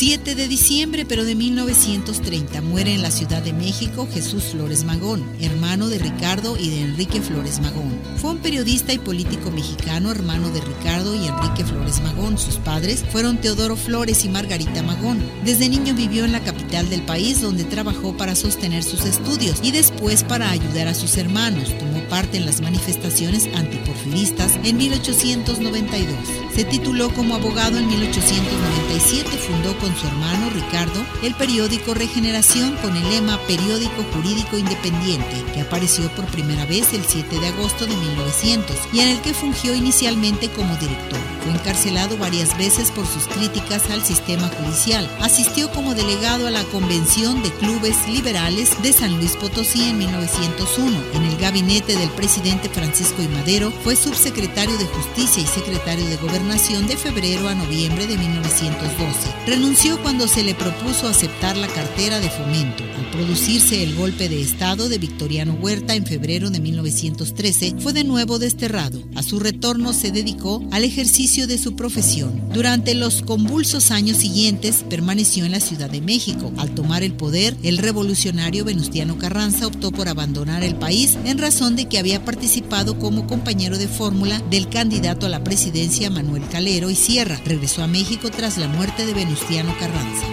[0.00, 5.22] 7 de diciembre, pero de 1930, muere en la Ciudad de México Jesús Flores Magón,
[5.42, 8.00] hermano de Ricardo y de Enrique Flores Magón.
[8.16, 12.38] Fue un periodista y político mexicano, hermano de Ricardo y Enrique Flores Magón.
[12.38, 15.22] Sus padres fueron Teodoro Flores y Margarita Magón.
[15.44, 19.70] Desde niño vivió en la capital del país, donde trabajó para sostener sus estudios y
[19.70, 21.76] después para ayudar a sus hermanos.
[21.78, 26.16] Tomó parte en las manifestaciones antiporfiristas en 1892.
[26.54, 32.96] Se tituló como abogado en 1897, fundó con su hermano Ricardo el periódico Regeneración con
[32.96, 37.96] el lema Periódico Jurídico Independiente, que apareció por primera vez el 7 de agosto de
[37.96, 41.18] 1900 y en el que fungió inicialmente como director.
[41.44, 45.08] Fue encarcelado varias veces por sus críticas al sistema judicial.
[45.20, 50.98] Asistió como delegado a la Convención de Clubes Liberales de San Luis Potosí en 1901.
[51.14, 53.72] En el gabinete del presidente Francisco I.
[53.82, 59.30] Fue subsecretario de Justicia y secretario de Gobernación de febrero a noviembre de 1912.
[59.46, 62.82] Renunció cuando se le propuso aceptar la cartera de fomento.
[62.98, 68.02] Al producirse el golpe de Estado de Victoriano Huerta en febrero de 1913, fue de
[68.02, 69.00] nuevo desterrado.
[69.14, 72.42] A su retorno se dedicó al ejercicio de su profesión.
[72.52, 76.52] Durante los convulsos años siguientes permaneció en la Ciudad de México.
[76.56, 81.76] Al tomar el poder, el revolucionario Venustiano Carranza optó por abandonar el país en razón
[81.76, 86.90] de que había participado como compañero de fórmula del candidato a la presidencia Manuel Calero
[86.90, 87.40] y Sierra.
[87.44, 90.26] Regresó a México tras la muerte de Venustiano Carranza.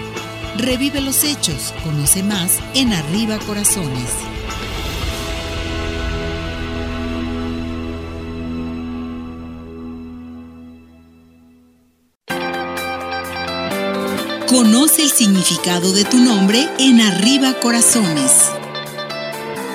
[0.58, 4.12] Revive los hechos, conoce más en Arriba Corazones.
[14.48, 18.57] Conoce el significado de tu nombre en Arriba Corazones.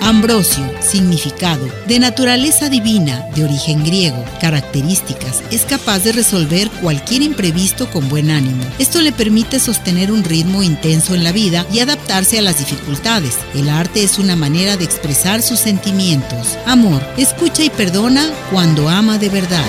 [0.04, 7.88] Ambrosio, significado, de naturaleza divina, de origen griego, características, es capaz de resolver cualquier imprevisto
[7.88, 8.64] con buen ánimo.
[8.80, 13.38] Esto le permite sostener un ritmo intenso en la vida y adaptarse a las dificultades.
[13.54, 16.58] El arte es una manera de expresar sus sentimientos.
[16.66, 19.64] Amor, escucha y perdona cuando ama de verdad.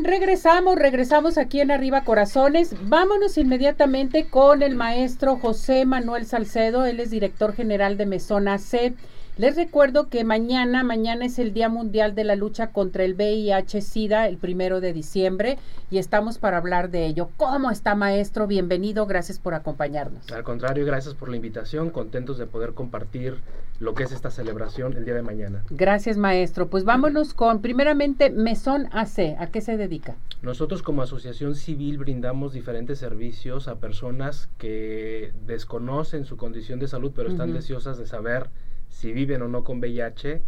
[0.00, 2.74] Regresamos, regresamos aquí en Arriba Corazones.
[2.88, 8.94] Vámonos inmediatamente con el maestro José Manuel Salcedo, él es director general de Mesona C.
[9.38, 14.28] Les recuerdo que mañana, mañana es el Día Mundial de la Lucha contra el VIH-Sida,
[14.28, 15.56] el primero de diciembre,
[15.90, 17.30] y estamos para hablar de ello.
[17.38, 18.46] ¿Cómo está, maestro?
[18.46, 20.30] Bienvenido, gracias por acompañarnos.
[20.30, 23.38] Al contrario, gracias por la invitación, contentos de poder compartir
[23.80, 25.64] lo que es esta celebración el día de mañana.
[25.70, 26.68] Gracias, maestro.
[26.68, 29.34] Pues vámonos con, primeramente, Mesón AC.
[29.38, 30.14] ¿A qué se dedica?
[30.42, 37.12] Nosotros como asociación civil brindamos diferentes servicios a personas que desconocen su condición de salud,
[37.16, 38.50] pero están deseosas de saber
[38.92, 40.42] si viven o no con VIH.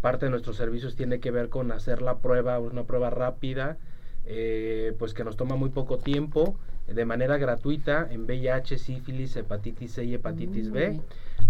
[0.00, 3.76] Parte de nuestros servicios tiene que ver con hacer la prueba, una prueba rápida,
[4.24, 9.92] eh, pues que nos toma muy poco tiempo, de manera gratuita en VIH, sífilis, hepatitis
[9.92, 11.00] C y hepatitis B,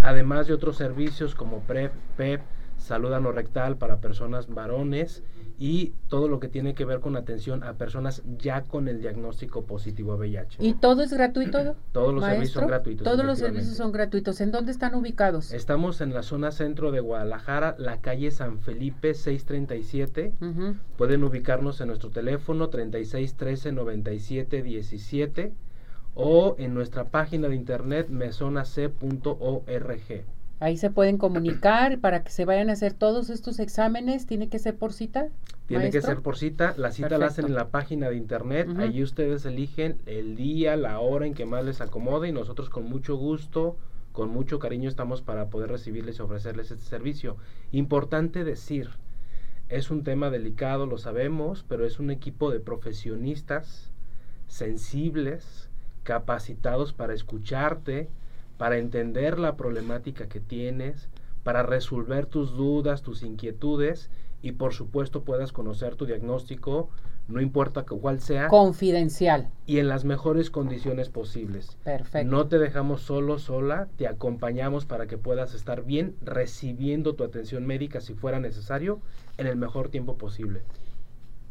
[0.01, 2.43] además de otros servicios como PrEP, PEP,
[2.77, 5.23] salud anorrectal para personas varones
[5.59, 9.65] y todo lo que tiene que ver con atención a personas ya con el diagnóstico
[9.65, 10.59] positivo a VIH.
[10.61, 11.77] ¿Y todo es gratuito?
[11.93, 13.05] Todos los servicios son gratuitos.
[13.05, 14.41] Todos los servicios son gratuitos.
[14.41, 15.53] ¿En dónde están ubicados?
[15.53, 20.33] Estamos en la zona centro de Guadalajara, la calle San Felipe 637.
[20.97, 25.53] Pueden ubicarnos en nuestro teléfono 3613 97 17
[26.15, 28.93] o en nuestra página de internet mesonac.org.
[30.63, 34.27] Ahí se pueden comunicar para que se vayan a hacer todos estos exámenes.
[34.27, 35.27] ¿Tiene que ser por cita?
[35.67, 36.73] Tiene que ser por cita.
[36.77, 38.69] La cita la hacen en la página de internet.
[38.79, 42.85] Allí ustedes eligen el día, la hora en que más les acomode y nosotros con
[42.85, 43.77] mucho gusto,
[44.13, 47.37] con mucho cariño estamos para poder recibirles y ofrecerles este servicio.
[47.73, 48.91] Importante decir,
[49.69, 53.91] es un tema delicado, lo sabemos, pero es un equipo de profesionistas
[54.47, 55.69] sensibles,
[56.05, 58.09] capacitados para escucharte,
[58.63, 61.09] para entender la problemática que tienes,
[61.43, 64.09] para resolver tus dudas, tus inquietudes
[64.41, 66.89] y por supuesto puedas conocer tu diagnóstico,
[67.27, 68.47] no importa cuál sea.
[68.47, 69.51] Confidencial.
[69.67, 71.77] Y en las mejores condiciones posibles.
[71.83, 72.31] Perfecto.
[72.31, 77.67] No te dejamos solo, sola, te acompañamos para que puedas estar bien recibiendo tu atención
[77.67, 79.01] médica si fuera necesario
[79.39, 80.63] en el mejor tiempo posible.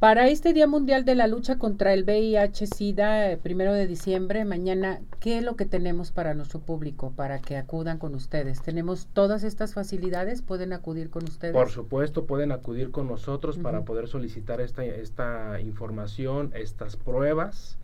[0.01, 4.99] Para este Día Mundial de la Lucha contra el VIH-Sida, eh, primero de diciembre, mañana,
[5.19, 8.63] ¿qué es lo que tenemos para nuestro público para que acudan con ustedes?
[8.63, 10.41] ¿Tenemos todas estas facilidades?
[10.41, 11.53] ¿Pueden acudir con ustedes?
[11.53, 17.77] Por supuesto, pueden acudir con nosotros para poder solicitar esta, esta información, estas pruebas.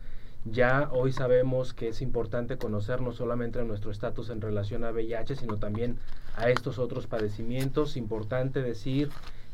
[0.44, 5.36] Ya hoy sabemos que es importante conocer no solamente nuestro estatus en relación a VIH,
[5.36, 5.98] sino también
[6.34, 7.96] a estos otros padecimientos.
[7.96, 9.08] Importante decir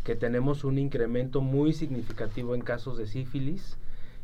[0.05, 3.77] que tenemos un incremento muy significativo en casos de sífilis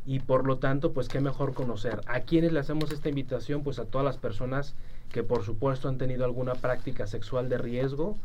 [0.06, 2.00] y por lo tanto, pues qué mejor conocer.
[2.06, 3.62] ¿A quienes le hacemos esta invitación?
[3.62, 4.74] Pues a todas las personas
[5.10, 8.16] que por supuesto han tenido alguna práctica sexual de riesgo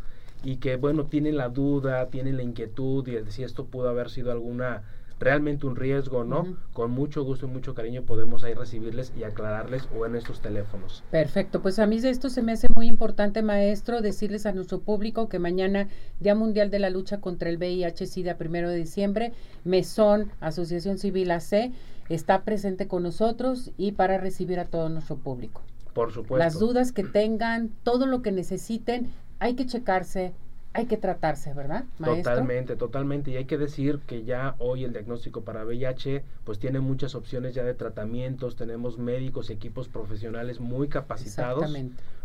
[0.43, 4.31] y que bueno, tienen la duda, tienen la inquietud de si esto pudo haber sido
[4.31, 4.83] alguna
[5.19, 9.87] realmente un riesgo no, con mucho gusto y mucho cariño podemos ahí recibirles y aclararles
[9.97, 11.03] o en estos teléfonos.
[11.11, 14.81] Perfecto, pues a mí de esto se me hace muy importante, maestro, decirles a nuestro
[14.81, 15.87] público que mañana,
[16.19, 21.71] Día Mundial de la Lucha contra el VIH-Sida, primero de diciembre, Mesón, Asociación Civil AC,
[22.09, 25.61] está presente con nosotros y para recibir a todo nuestro público.
[25.93, 26.37] Por supuesto.
[26.37, 30.33] Las dudas que tengan, todo lo que necesiten, hay que checarse,
[30.75, 31.85] hay que tratarse, ¿verdad?
[32.03, 33.31] Totalmente, totalmente.
[33.31, 37.55] Y hay que decir que ya hoy el diagnóstico para VIH pues tiene muchas opciones
[37.55, 41.73] ya de tratamientos, tenemos médicos y equipos profesionales muy capacitados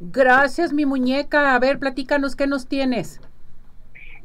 [0.00, 1.54] Gracias, mi muñeca.
[1.54, 3.20] A ver, platícanos qué nos tienes.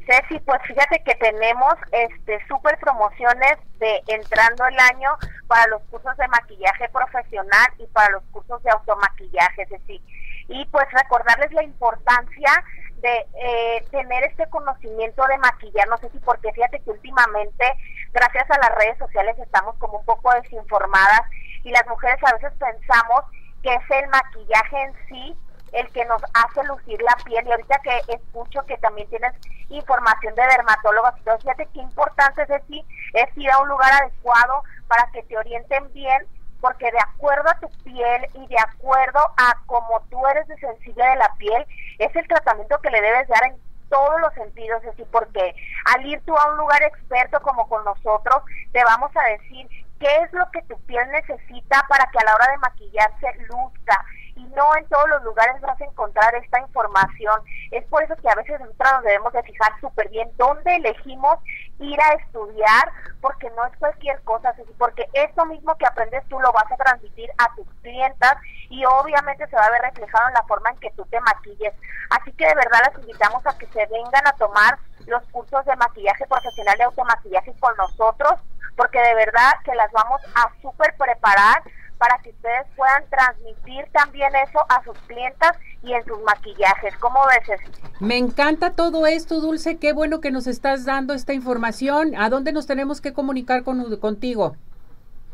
[0.05, 5.09] Ceci, pues fíjate que tenemos este súper promociones de entrando el año
[5.47, 10.01] para los cursos de maquillaje profesional y para los cursos de automaquillaje, Ceci.
[10.47, 12.63] Y pues recordarles la importancia
[13.01, 17.65] de eh, tener este conocimiento de maquillar, no sé si porque fíjate que últimamente,
[18.13, 21.21] gracias a las redes sociales, estamos como un poco desinformadas
[21.63, 23.21] y las mujeres a veces pensamos
[23.61, 25.37] que es el maquillaje en sí
[25.75, 27.45] el que nos hace lucir la piel.
[27.45, 29.33] Y ahorita que escucho que también tienes
[29.69, 34.63] información de dermatólogos y fíjate qué importante es decir, es ir a un lugar adecuado
[34.87, 36.25] para que te orienten bien
[36.65, 41.05] porque de acuerdo a tu piel y de acuerdo a cómo tú eres de sensible
[41.05, 41.63] de la piel,
[41.99, 43.55] es el tratamiento que le debes dar en
[43.87, 45.53] todos los sentidos, decir, porque
[45.93, 48.41] al ir tú a un lugar experto como con nosotros,
[48.71, 49.67] te vamos a decir
[49.99, 54.03] qué es lo que tu piel necesita para que a la hora de maquillarse luzca
[54.35, 57.41] y no en todos los lugares vas a encontrar esta información.
[57.71, 61.39] Es por eso que a veces nosotros nos debemos de fijar súper bien dónde elegimos
[61.79, 66.51] ir a estudiar, porque no es cualquier cosa, porque esto mismo que aprendes tú lo
[66.51, 68.35] vas a transmitir a tus clientas
[68.69, 71.73] y obviamente se va a ver reflejado en la forma en que tú te maquilles.
[72.09, 74.77] Así que de verdad las invitamos a que se vengan a tomar
[75.07, 78.33] los cursos de maquillaje profesional y automaquillaje con nosotros,
[78.75, 81.63] porque de verdad que las vamos a súper preparar
[81.97, 86.95] para que ustedes puedan transmitir también eso a sus clientas y en sus maquillajes.
[86.97, 87.59] ¿Cómo ves?
[87.99, 89.77] Me encanta todo esto, Dulce.
[89.77, 92.15] Qué bueno que nos estás dando esta información.
[92.17, 94.55] ¿A dónde nos tenemos que comunicar con, contigo?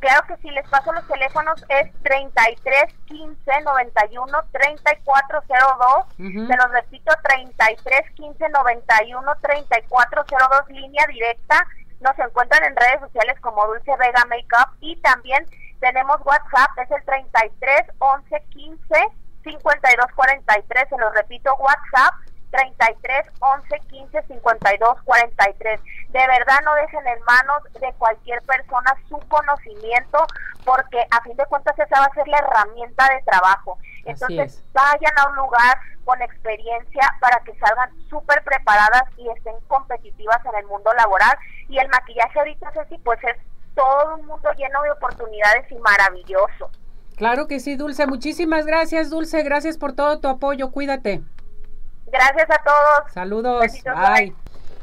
[0.02, 6.06] Claro que sí, les paso los teléfonos, es 33 15 91 3402.
[6.18, 11.68] Se los repito, 33 15 91 3402, línea directa.
[12.00, 15.46] Nos encuentran en redes sociales como Dulce Vega Makeup y también
[15.82, 18.78] tenemos WhatsApp, es el 33 11 15
[19.44, 20.90] 52 43.
[20.90, 22.14] Se lo repito, WhatsApp
[22.52, 25.82] 33 11 15 52 43.
[26.10, 30.26] De verdad no dejen en manos de cualquier persona su conocimiento
[30.64, 33.78] porque a fin de cuentas esa va a ser la herramienta de trabajo.
[34.06, 40.44] Entonces vayan a un lugar con experiencia para que salgan súper preparadas y estén competitivas
[40.46, 41.38] en el mundo laboral.
[41.70, 43.38] Y el maquillaje ahorita, Ceci, pues es
[43.76, 46.70] todo un mundo lleno de oportunidades y maravilloso.
[47.16, 48.08] Claro que sí, Dulce.
[48.08, 49.44] Muchísimas gracias, Dulce.
[49.44, 50.72] Gracias por todo tu apoyo.
[50.72, 51.22] Cuídate.
[52.08, 53.14] Gracias a todos.
[53.14, 53.66] Saludos.
[53.86, 54.36] Bye.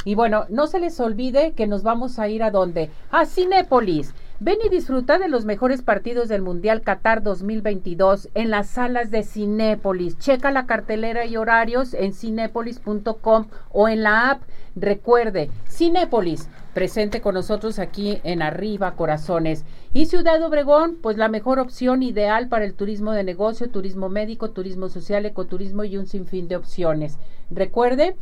[0.04, 2.90] Y bueno, no se les olvide que nos vamos a ir a dónde?
[3.10, 4.14] A Cinépolis.
[4.40, 9.24] Ven y disfruta de los mejores partidos del Mundial Qatar 2022 en las salas de
[9.24, 10.16] Cinépolis.
[10.16, 14.42] Checa la cartelera y horarios en cinépolis.com o en la app.
[14.76, 19.64] Recuerde, Cinépolis, presente con nosotros aquí en Arriba Corazones.
[19.92, 24.50] Y Ciudad Obregón, pues la mejor opción ideal para el turismo de negocio, turismo médico,
[24.50, 27.18] turismo social, ecoturismo y un sinfín de opciones.
[27.50, 28.14] Recuerde,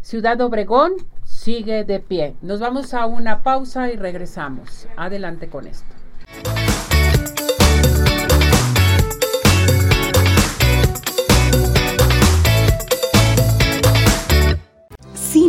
[0.00, 0.92] Ciudad Obregón
[1.24, 2.36] sigue de pie.
[2.40, 4.86] Nos vamos a una pausa y regresamos.
[4.96, 5.94] Adelante con esto.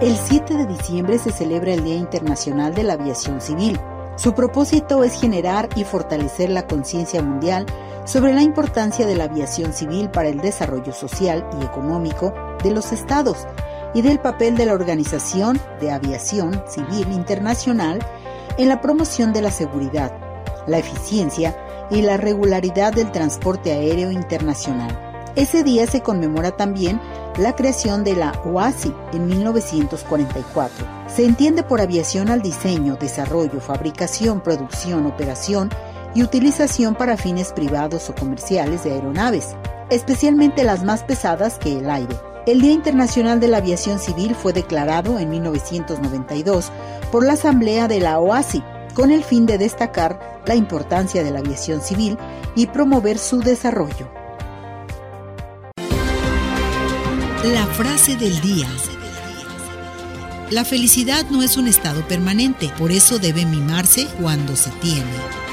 [0.00, 3.80] El 7 de diciembre se celebra el Día Internacional de la Aviación Civil.
[4.16, 7.64] Su propósito es generar y fortalecer la conciencia mundial
[8.04, 12.92] sobre la importancia de la aviación civil para el desarrollo social y económico de los
[12.92, 13.46] estados
[13.94, 17.98] y del papel de la Organización de Aviación Civil Internacional
[18.58, 20.12] en la promoción de la seguridad,
[20.66, 21.56] la eficiencia
[21.90, 25.05] y la regularidad del transporte aéreo internacional.
[25.36, 26.98] Ese día se conmemora también
[27.36, 30.86] la creación de la OASI en 1944.
[31.14, 35.68] Se entiende por aviación al diseño, desarrollo, fabricación, producción, operación
[36.14, 39.54] y utilización para fines privados o comerciales de aeronaves,
[39.90, 42.16] especialmente las más pesadas que el aire.
[42.46, 46.72] El Día Internacional de la Aviación Civil fue declarado en 1992
[47.12, 48.62] por la Asamblea de la OASI
[48.94, 52.16] con el fin de destacar la importancia de la aviación civil
[52.54, 54.15] y promover su desarrollo.
[57.52, 58.68] La frase del día.
[60.50, 65.45] La felicidad no es un estado permanente, por eso debe mimarse cuando se tiene.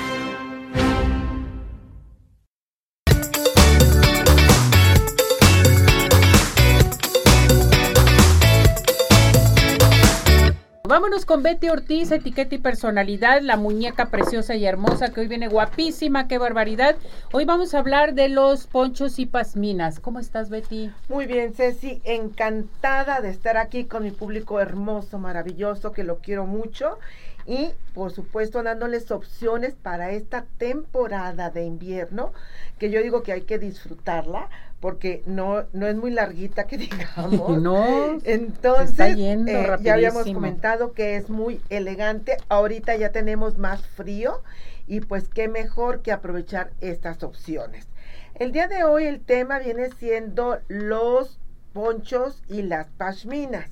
[10.93, 15.47] Vámonos con Betty Ortiz, etiqueta y personalidad, la muñeca preciosa y hermosa que hoy viene
[15.47, 16.97] guapísima, qué barbaridad.
[17.31, 19.99] Hoy vamos a hablar de los ponchos y pasminas.
[19.99, 20.91] ¿Cómo estás, Betty?
[21.09, 26.45] Muy bien, Ceci, encantada de estar aquí con mi público hermoso, maravilloso, que lo quiero
[26.45, 26.99] mucho.
[27.47, 32.33] Y por supuesto dándoles opciones para esta temporada de invierno,
[32.77, 34.47] que yo digo que hay que disfrutarla,
[34.83, 37.57] porque no, no es muy larguita que digamos.
[37.61, 38.19] no.
[38.25, 42.35] Entonces, eh, ya habíamos comentado que es muy elegante.
[42.49, 44.43] Ahorita ya tenemos más frío
[44.85, 47.87] y pues qué mejor que aprovechar estas opciones.
[48.35, 51.39] El día de hoy el tema viene siendo los
[51.73, 53.69] ponchos y las pashminas.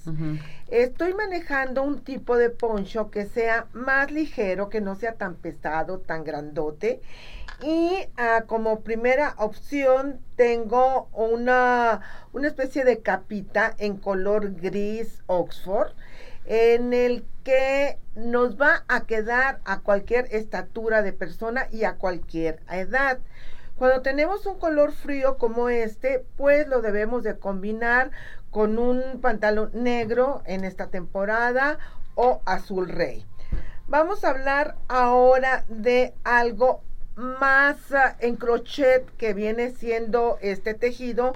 [0.69, 5.99] Estoy manejando un tipo de poncho que sea más ligero, que no sea tan pesado,
[5.99, 7.01] tan grandote
[7.61, 12.01] y ah, como primera opción tengo una,
[12.33, 15.91] una especie de capita en color gris Oxford
[16.45, 22.61] en el que nos va a quedar a cualquier estatura de persona y a cualquier
[22.69, 23.19] edad.
[23.81, 28.11] Cuando tenemos un color frío como este, pues lo debemos de combinar
[28.51, 31.79] con un pantalón negro en esta temporada
[32.13, 33.25] o azul rey.
[33.87, 36.83] Vamos a hablar ahora de algo
[37.15, 41.33] más ah, en crochet que viene siendo este tejido,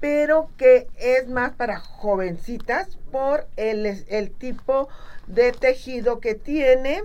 [0.00, 4.88] pero que es más para jovencitas por el, el tipo
[5.28, 7.04] de tejido que tiene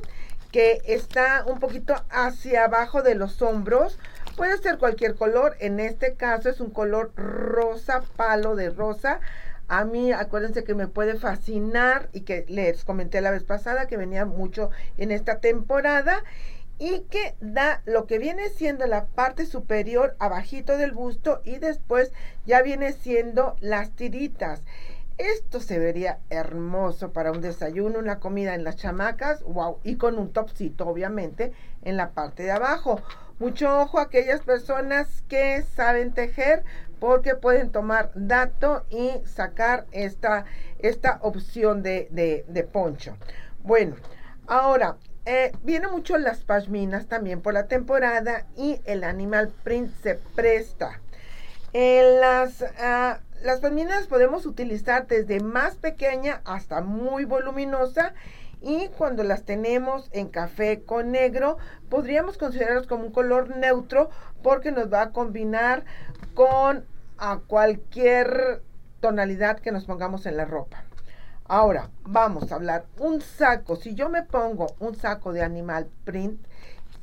[0.52, 3.98] que está un poquito hacia abajo de los hombros.
[4.42, 9.20] Puede ser cualquier color, en este caso es un color rosa, palo de rosa.
[9.68, 13.98] A mí, acuérdense que me puede fascinar y que les comenté la vez pasada que
[13.98, 16.24] venía mucho en esta temporada
[16.80, 22.12] y que da lo que viene siendo la parte superior abajito del busto y después
[22.48, 24.64] ya viene siendo las tiritas.
[25.20, 30.18] Esto se vería hermoso para un desayuno, una comida en las chamacas, wow, y con
[30.18, 33.04] un topcito obviamente en la parte de abajo.
[33.42, 36.64] Mucho ojo a aquellas personas que saben tejer
[37.00, 40.46] porque pueden tomar dato y sacar esta,
[40.78, 42.08] esta opción de,
[42.48, 43.18] de poncho.
[43.64, 43.96] Bueno,
[44.46, 50.20] ahora eh, viene mucho las pashminas también por la temporada y el animal print se
[50.36, 51.02] presta.
[51.74, 53.60] las, uh, las
[54.06, 58.14] podemos utilizar desde más pequeña hasta muy voluminosa
[58.62, 61.58] y cuando las tenemos en café con negro
[61.90, 64.10] podríamos considerarlos como un color neutro
[64.44, 65.84] porque nos va a combinar
[66.36, 66.86] con
[67.18, 68.62] a cualquier
[69.00, 70.84] tonalidad que nos pongamos en la ropa.
[71.46, 72.86] Ahora, vamos a hablar.
[72.98, 76.40] Un saco, si yo me pongo un saco de animal print,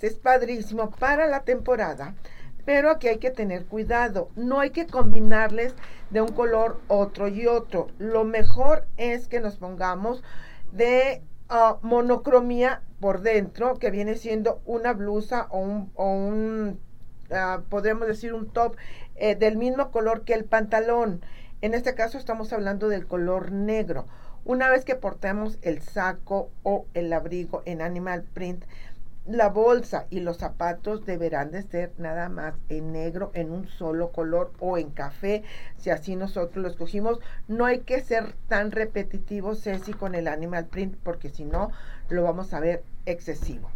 [0.01, 2.15] es padrísimo para la temporada,
[2.65, 4.31] pero aquí hay que tener cuidado.
[4.37, 5.75] No hay que combinarles
[6.11, 7.89] de un color otro y otro.
[7.99, 10.23] Lo mejor es que nos pongamos
[10.73, 11.23] de
[11.83, 16.81] monocromía por dentro, que viene siendo una blusa o un,
[17.31, 18.77] ah, podemos decir un top
[19.17, 21.23] eh, del mismo color que el pantalón.
[21.61, 24.07] En este caso estamos hablando del color negro.
[24.45, 28.65] Una vez que portemos el saco o el abrigo en animal print,
[29.29, 34.11] la bolsa y los zapatos deberán de ser nada más en negro, en un solo
[34.11, 35.45] color o en café,
[35.77, 37.21] si así nosotros lo escogimos.
[37.47, 41.71] No hay que ser tan repetitivo, Ceci, con el animal print, porque si no,
[42.09, 43.71] lo vamos a ver excesivo.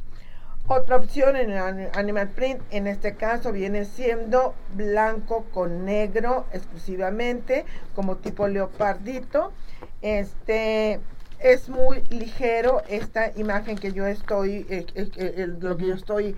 [0.68, 7.66] Otra opción en el animal print, en este caso, viene siendo blanco con negro exclusivamente,
[7.94, 9.52] como tipo leopardito.
[10.00, 11.00] Este
[11.42, 16.36] es muy ligero esta imagen que yo estoy, eh, eh, eh, lo que yo estoy,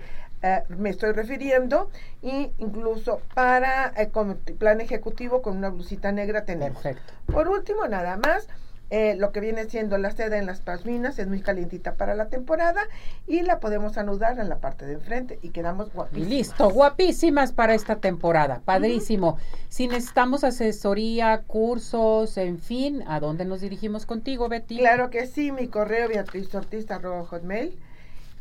[0.77, 1.89] me estoy refiriendo,
[2.21, 6.83] y incluso para con plan ejecutivo con una blusita negra tenemos.
[6.83, 7.13] Perfecto.
[7.31, 8.47] Por último, nada más
[8.89, 12.27] eh, lo que viene siendo la seda en las pasminas es muy calientita para la
[12.27, 12.81] temporada
[13.27, 16.29] y la podemos anudar en la parte de enfrente y quedamos guapísimas.
[16.29, 19.37] listo, guapísimas para esta temporada, padrísimo.
[19.69, 24.77] Si necesitamos asesoría, cursos, en fin, ¿a dónde nos dirigimos contigo, Betty?
[24.77, 27.77] Claro que sí, mi correo Beatriz hotmail,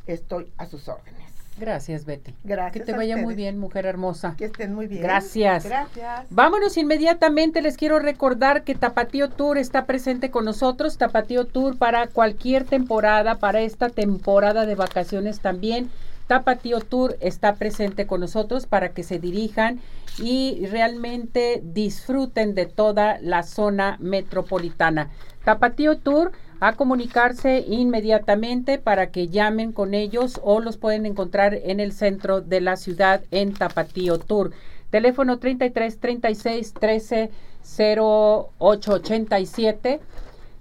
[0.06, 1.33] estoy a sus órdenes.
[1.58, 2.34] Gracias, Betty.
[2.42, 2.72] Gracias.
[2.72, 4.34] Que te vaya muy bien, mujer hermosa.
[4.36, 5.02] Que estén muy bien.
[5.02, 5.64] Gracias.
[5.64, 6.26] Gracias.
[6.30, 7.62] Vámonos inmediatamente.
[7.62, 10.98] Les quiero recordar que Tapatío Tour está presente con nosotros.
[10.98, 15.90] Tapatío Tour para cualquier temporada, para esta temporada de vacaciones también.
[16.26, 19.80] Tapatío Tour está presente con nosotros para que se dirijan
[20.18, 25.10] y realmente disfruten de toda la zona metropolitana.
[25.44, 26.32] Tapatío Tour
[26.66, 32.40] a comunicarse inmediatamente para que llamen con ellos o los pueden encontrar en el centro
[32.40, 34.52] de la ciudad en Tapatío Tour.
[34.88, 37.30] Teléfono 33 36 13
[37.78, 40.00] 08 87.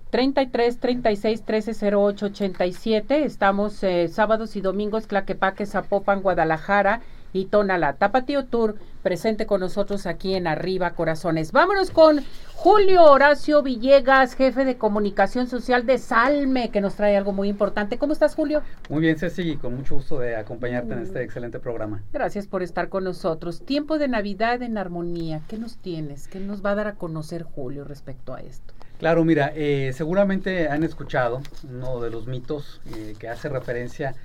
[0.09, 3.23] 33 36 13 08 87.
[3.23, 6.99] Estamos eh, sábados y domingos, Claquepaque, Zapopan, Guadalajara
[7.33, 7.93] y Tonalá.
[7.93, 11.51] Tapatío Tour presente con nosotros aquí en Arriba Corazones.
[11.51, 12.21] Vámonos con
[12.53, 17.97] Julio Horacio Villegas, jefe de comunicación social de Salme, que nos trae algo muy importante.
[17.97, 18.61] ¿Cómo estás, Julio?
[18.89, 22.01] Muy bien, Ceci, con mucho gusto de acompañarte en este excelente programa.
[22.13, 23.65] Gracias por estar con nosotros.
[23.65, 25.41] Tiempo de Navidad en armonía.
[25.49, 26.27] ¿Qué nos tienes?
[26.29, 28.73] ¿Qué nos va a dar a conocer Julio respecto a esto?
[28.99, 34.15] Claro, mira, eh, seguramente han escuchado uno de los mitos eh, que hace referencia a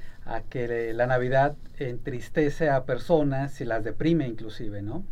[0.49, 5.05] que la Navidad entristece a personas y las deprime inclusive, ¿no?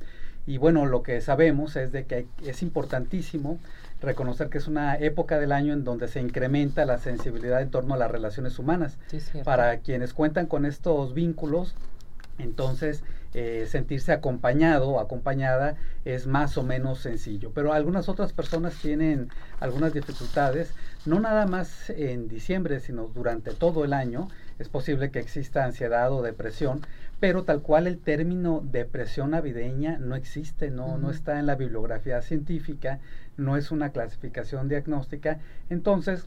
[0.46, 3.58] Y bueno, lo que sabemos es de que es importantísimo
[4.00, 7.94] reconocer que es una época del año en donde se incrementa la sensibilidad en torno
[7.94, 8.98] a las relaciones humanas.
[9.44, 11.74] Para quienes cuentan con estos vínculos,
[12.38, 13.02] entonces
[13.34, 17.50] eh, sentirse acompañado o acompañada es más o menos sencillo.
[17.52, 20.72] Pero algunas otras personas tienen algunas dificultades,
[21.06, 24.28] no nada más en diciembre, sino durante todo el año
[24.58, 26.80] es posible que exista ansiedad o depresión,
[27.20, 32.22] pero tal cual el término depresión navideña no existe, no, no está en la bibliografía
[32.22, 33.00] científica,
[33.36, 35.38] no es una clasificación diagnóstica.
[35.70, 36.26] Entonces,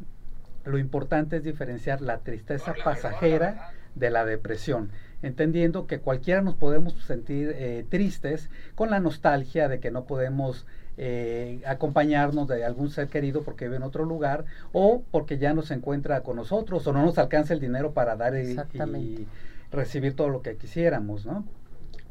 [0.65, 6.93] lo importante es diferenciar la tristeza pasajera de la depresión, entendiendo que cualquiera nos podemos
[7.03, 10.65] sentir eh, tristes con la nostalgia de que no podemos
[11.01, 14.43] eh, acompañarnos de algún ser querido porque vive en otro lugar
[14.73, 18.17] o porque ya no se encuentra con nosotros o no nos alcanza el dinero para
[18.17, 18.57] dar y,
[18.97, 19.25] y
[19.71, 21.45] recibir todo lo que quisiéramos, ¿no?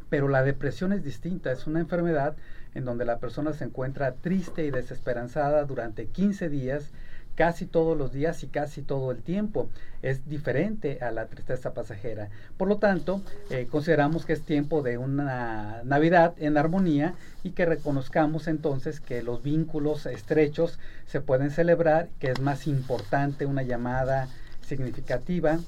[0.09, 2.35] Pero la depresión es distinta, es una enfermedad
[2.75, 6.91] en donde la persona se encuentra triste y desesperanzada durante 15 días
[7.39, 9.71] casi todos los días y casi todo el tiempo.
[10.03, 12.31] Es diferente a la tristeza pasajera.
[12.57, 17.15] Por lo tanto, eh, consideramos que es tiempo de una Navidad en armonía
[17.45, 23.47] y que reconozcamos entonces que los vínculos estrechos se pueden celebrar, que es más importante
[23.47, 24.27] una llamada
[24.61, 25.61] significativa,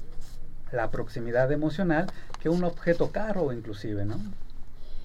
[0.73, 2.07] la proximidad emocional,
[2.41, 4.17] que un objeto caro inclusive, ¿no?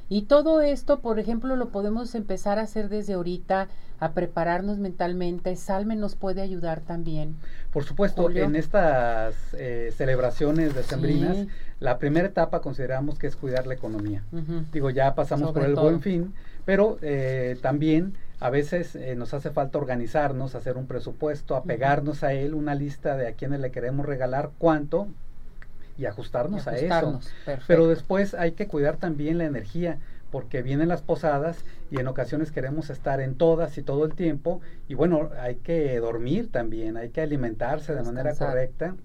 [0.09, 3.69] Y todo esto, por ejemplo, lo podemos empezar a hacer desde ahorita,
[4.01, 5.57] a prepararnos mentalmente.
[5.57, 7.37] Salme nos puede ayudar también.
[7.73, 11.47] Por supuesto, en estas eh, celebraciones decembrinas,
[11.81, 14.23] la primera etapa consideramos que es cuidar la economía.
[14.73, 16.35] Digo, ya pasamos por el buen fin,
[16.65, 22.33] pero eh, también a veces eh, nos hace falta organizarnos, hacer un presupuesto, apegarnos a
[22.33, 25.09] él, una lista de a quienes le queremos regalar cuánto,
[25.99, 27.21] y ajustarnos, a eso.
[27.67, 29.99] Pero después hay que cuidar también la energía,
[30.31, 34.61] porque vienen las posadas y en ocasiones queremos estar en todas y todo el tiempo.
[34.89, 38.97] Y bueno, hay que dormir también, hay que alimentarse de manera correcta,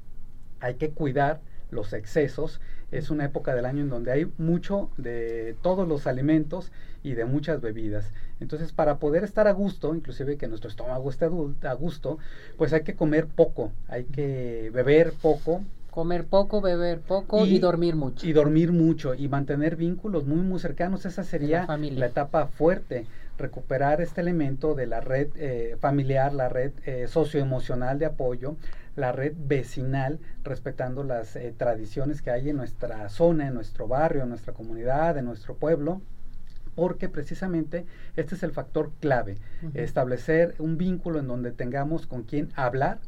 [0.59, 2.61] hay que cuidar los excesos.
[2.91, 6.71] Es una época del año en donde hay mucho de todos los alimentos
[7.03, 8.11] y de muchas bebidas.
[8.39, 12.17] Entonces, para poder estar a gusto, inclusive que nuestro estómago esté a gusto,
[12.57, 17.97] pues hay que comer poco, hay que beber poco, Comer poco, beber poco y, dormir
[17.97, 18.25] mucho.
[18.25, 21.05] Y dormir mucho y mantener vínculos muy, muy cercanos.
[21.05, 23.05] Esa sería la, etapa fuerte.
[23.37, 28.55] Recuperar este elemento de la red eh, familiar, la red eh, socioemocional de apoyo,
[28.95, 34.23] la red vecinal, respetando las eh, tradiciones que hay en nuestra zona, en nuestro barrio,
[34.23, 36.01] en nuestra comunidad, en nuestro pueblo
[36.73, 37.85] porque precisamente
[38.15, 39.35] este es el factor clave,
[39.73, 42.99] establecer un vínculo en donde tengamos con quien hablar,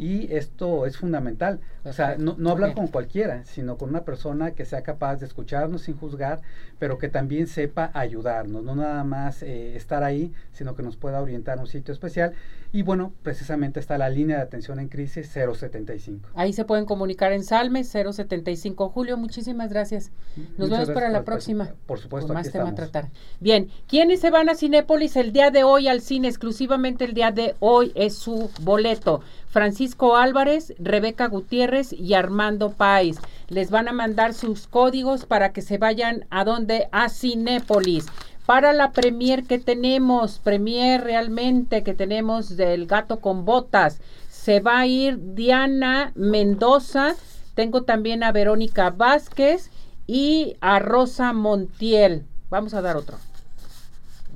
[0.00, 1.60] y esto es fundamental.
[1.84, 5.26] O sea, no, no hablar con cualquiera, sino con una persona que sea capaz de
[5.26, 6.40] escucharnos sin juzgar,
[6.78, 11.20] pero que también sepa ayudarnos, no nada más eh, estar ahí, sino que nos pueda
[11.20, 12.32] orientar a un sitio especial.
[12.72, 16.28] Y bueno, precisamente está la línea de atención en crisis 075.
[16.34, 18.90] Ahí se pueden comunicar en Salme 075.
[18.90, 20.12] Julio, muchísimas gracias.
[20.56, 21.70] Nos vemos para la próxima.
[21.86, 22.28] Por supuesto.
[22.28, 23.08] Con más tema a tratar.
[23.40, 26.28] Bien, ¿quiénes se van a Cinépolis el día de hoy al cine?
[26.28, 29.20] Exclusivamente el día de hoy es su boleto.
[29.48, 33.16] Francisco Álvarez, Rebeca Gutiérrez y Armando Páez.
[33.48, 36.88] Les van a mandar sus códigos para que se vayan a donde?
[36.92, 38.06] A Cinépolis.
[38.50, 44.80] Para la premier que tenemos, premier realmente que tenemos del gato con botas, se va
[44.80, 47.14] a ir Diana Mendoza.
[47.54, 49.70] Tengo también a Verónica Vázquez
[50.08, 52.26] y a Rosa Montiel.
[52.48, 53.18] Vamos a dar otro.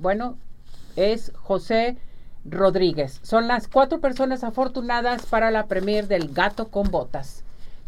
[0.00, 0.36] Bueno,
[0.94, 1.98] es José
[2.44, 3.18] Rodríguez.
[3.24, 7.43] Son las cuatro personas afortunadas para la premier del Gato con Botas.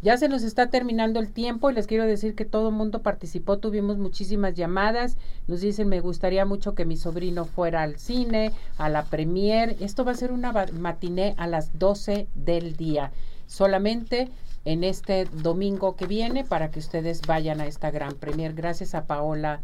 [0.07, 3.03] Ya se nos está terminando el tiempo y les quiero decir que todo el mundo
[3.03, 8.53] participó, tuvimos muchísimas llamadas, nos dicen me gustaría mucho que mi sobrino fuera al cine,
[8.79, 9.75] a la premier.
[9.81, 13.11] Esto va a ser una matiné a las 12 del día,
[13.49, 14.31] solamente
[14.65, 18.55] en este domingo que viene para que ustedes vayan a esta gran premier.
[18.55, 19.61] Gracias a Paola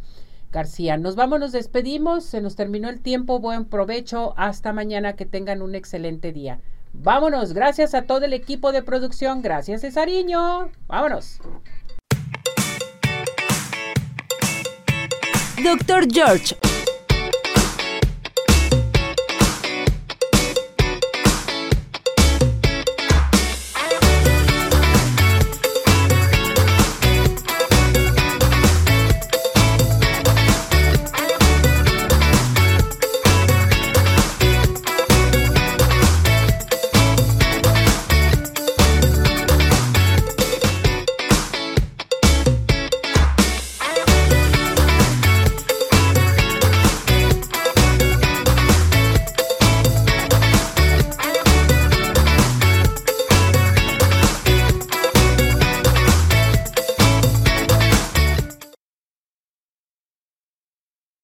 [0.51, 0.97] García.
[0.97, 5.63] Nos vamos, nos despedimos, se nos terminó el tiempo, buen provecho, hasta mañana, que tengan
[5.63, 6.59] un excelente día.
[6.93, 11.39] Vámonos, gracias a todo el equipo de producción, gracias Cesariño, vámonos.
[15.63, 16.57] Doctor George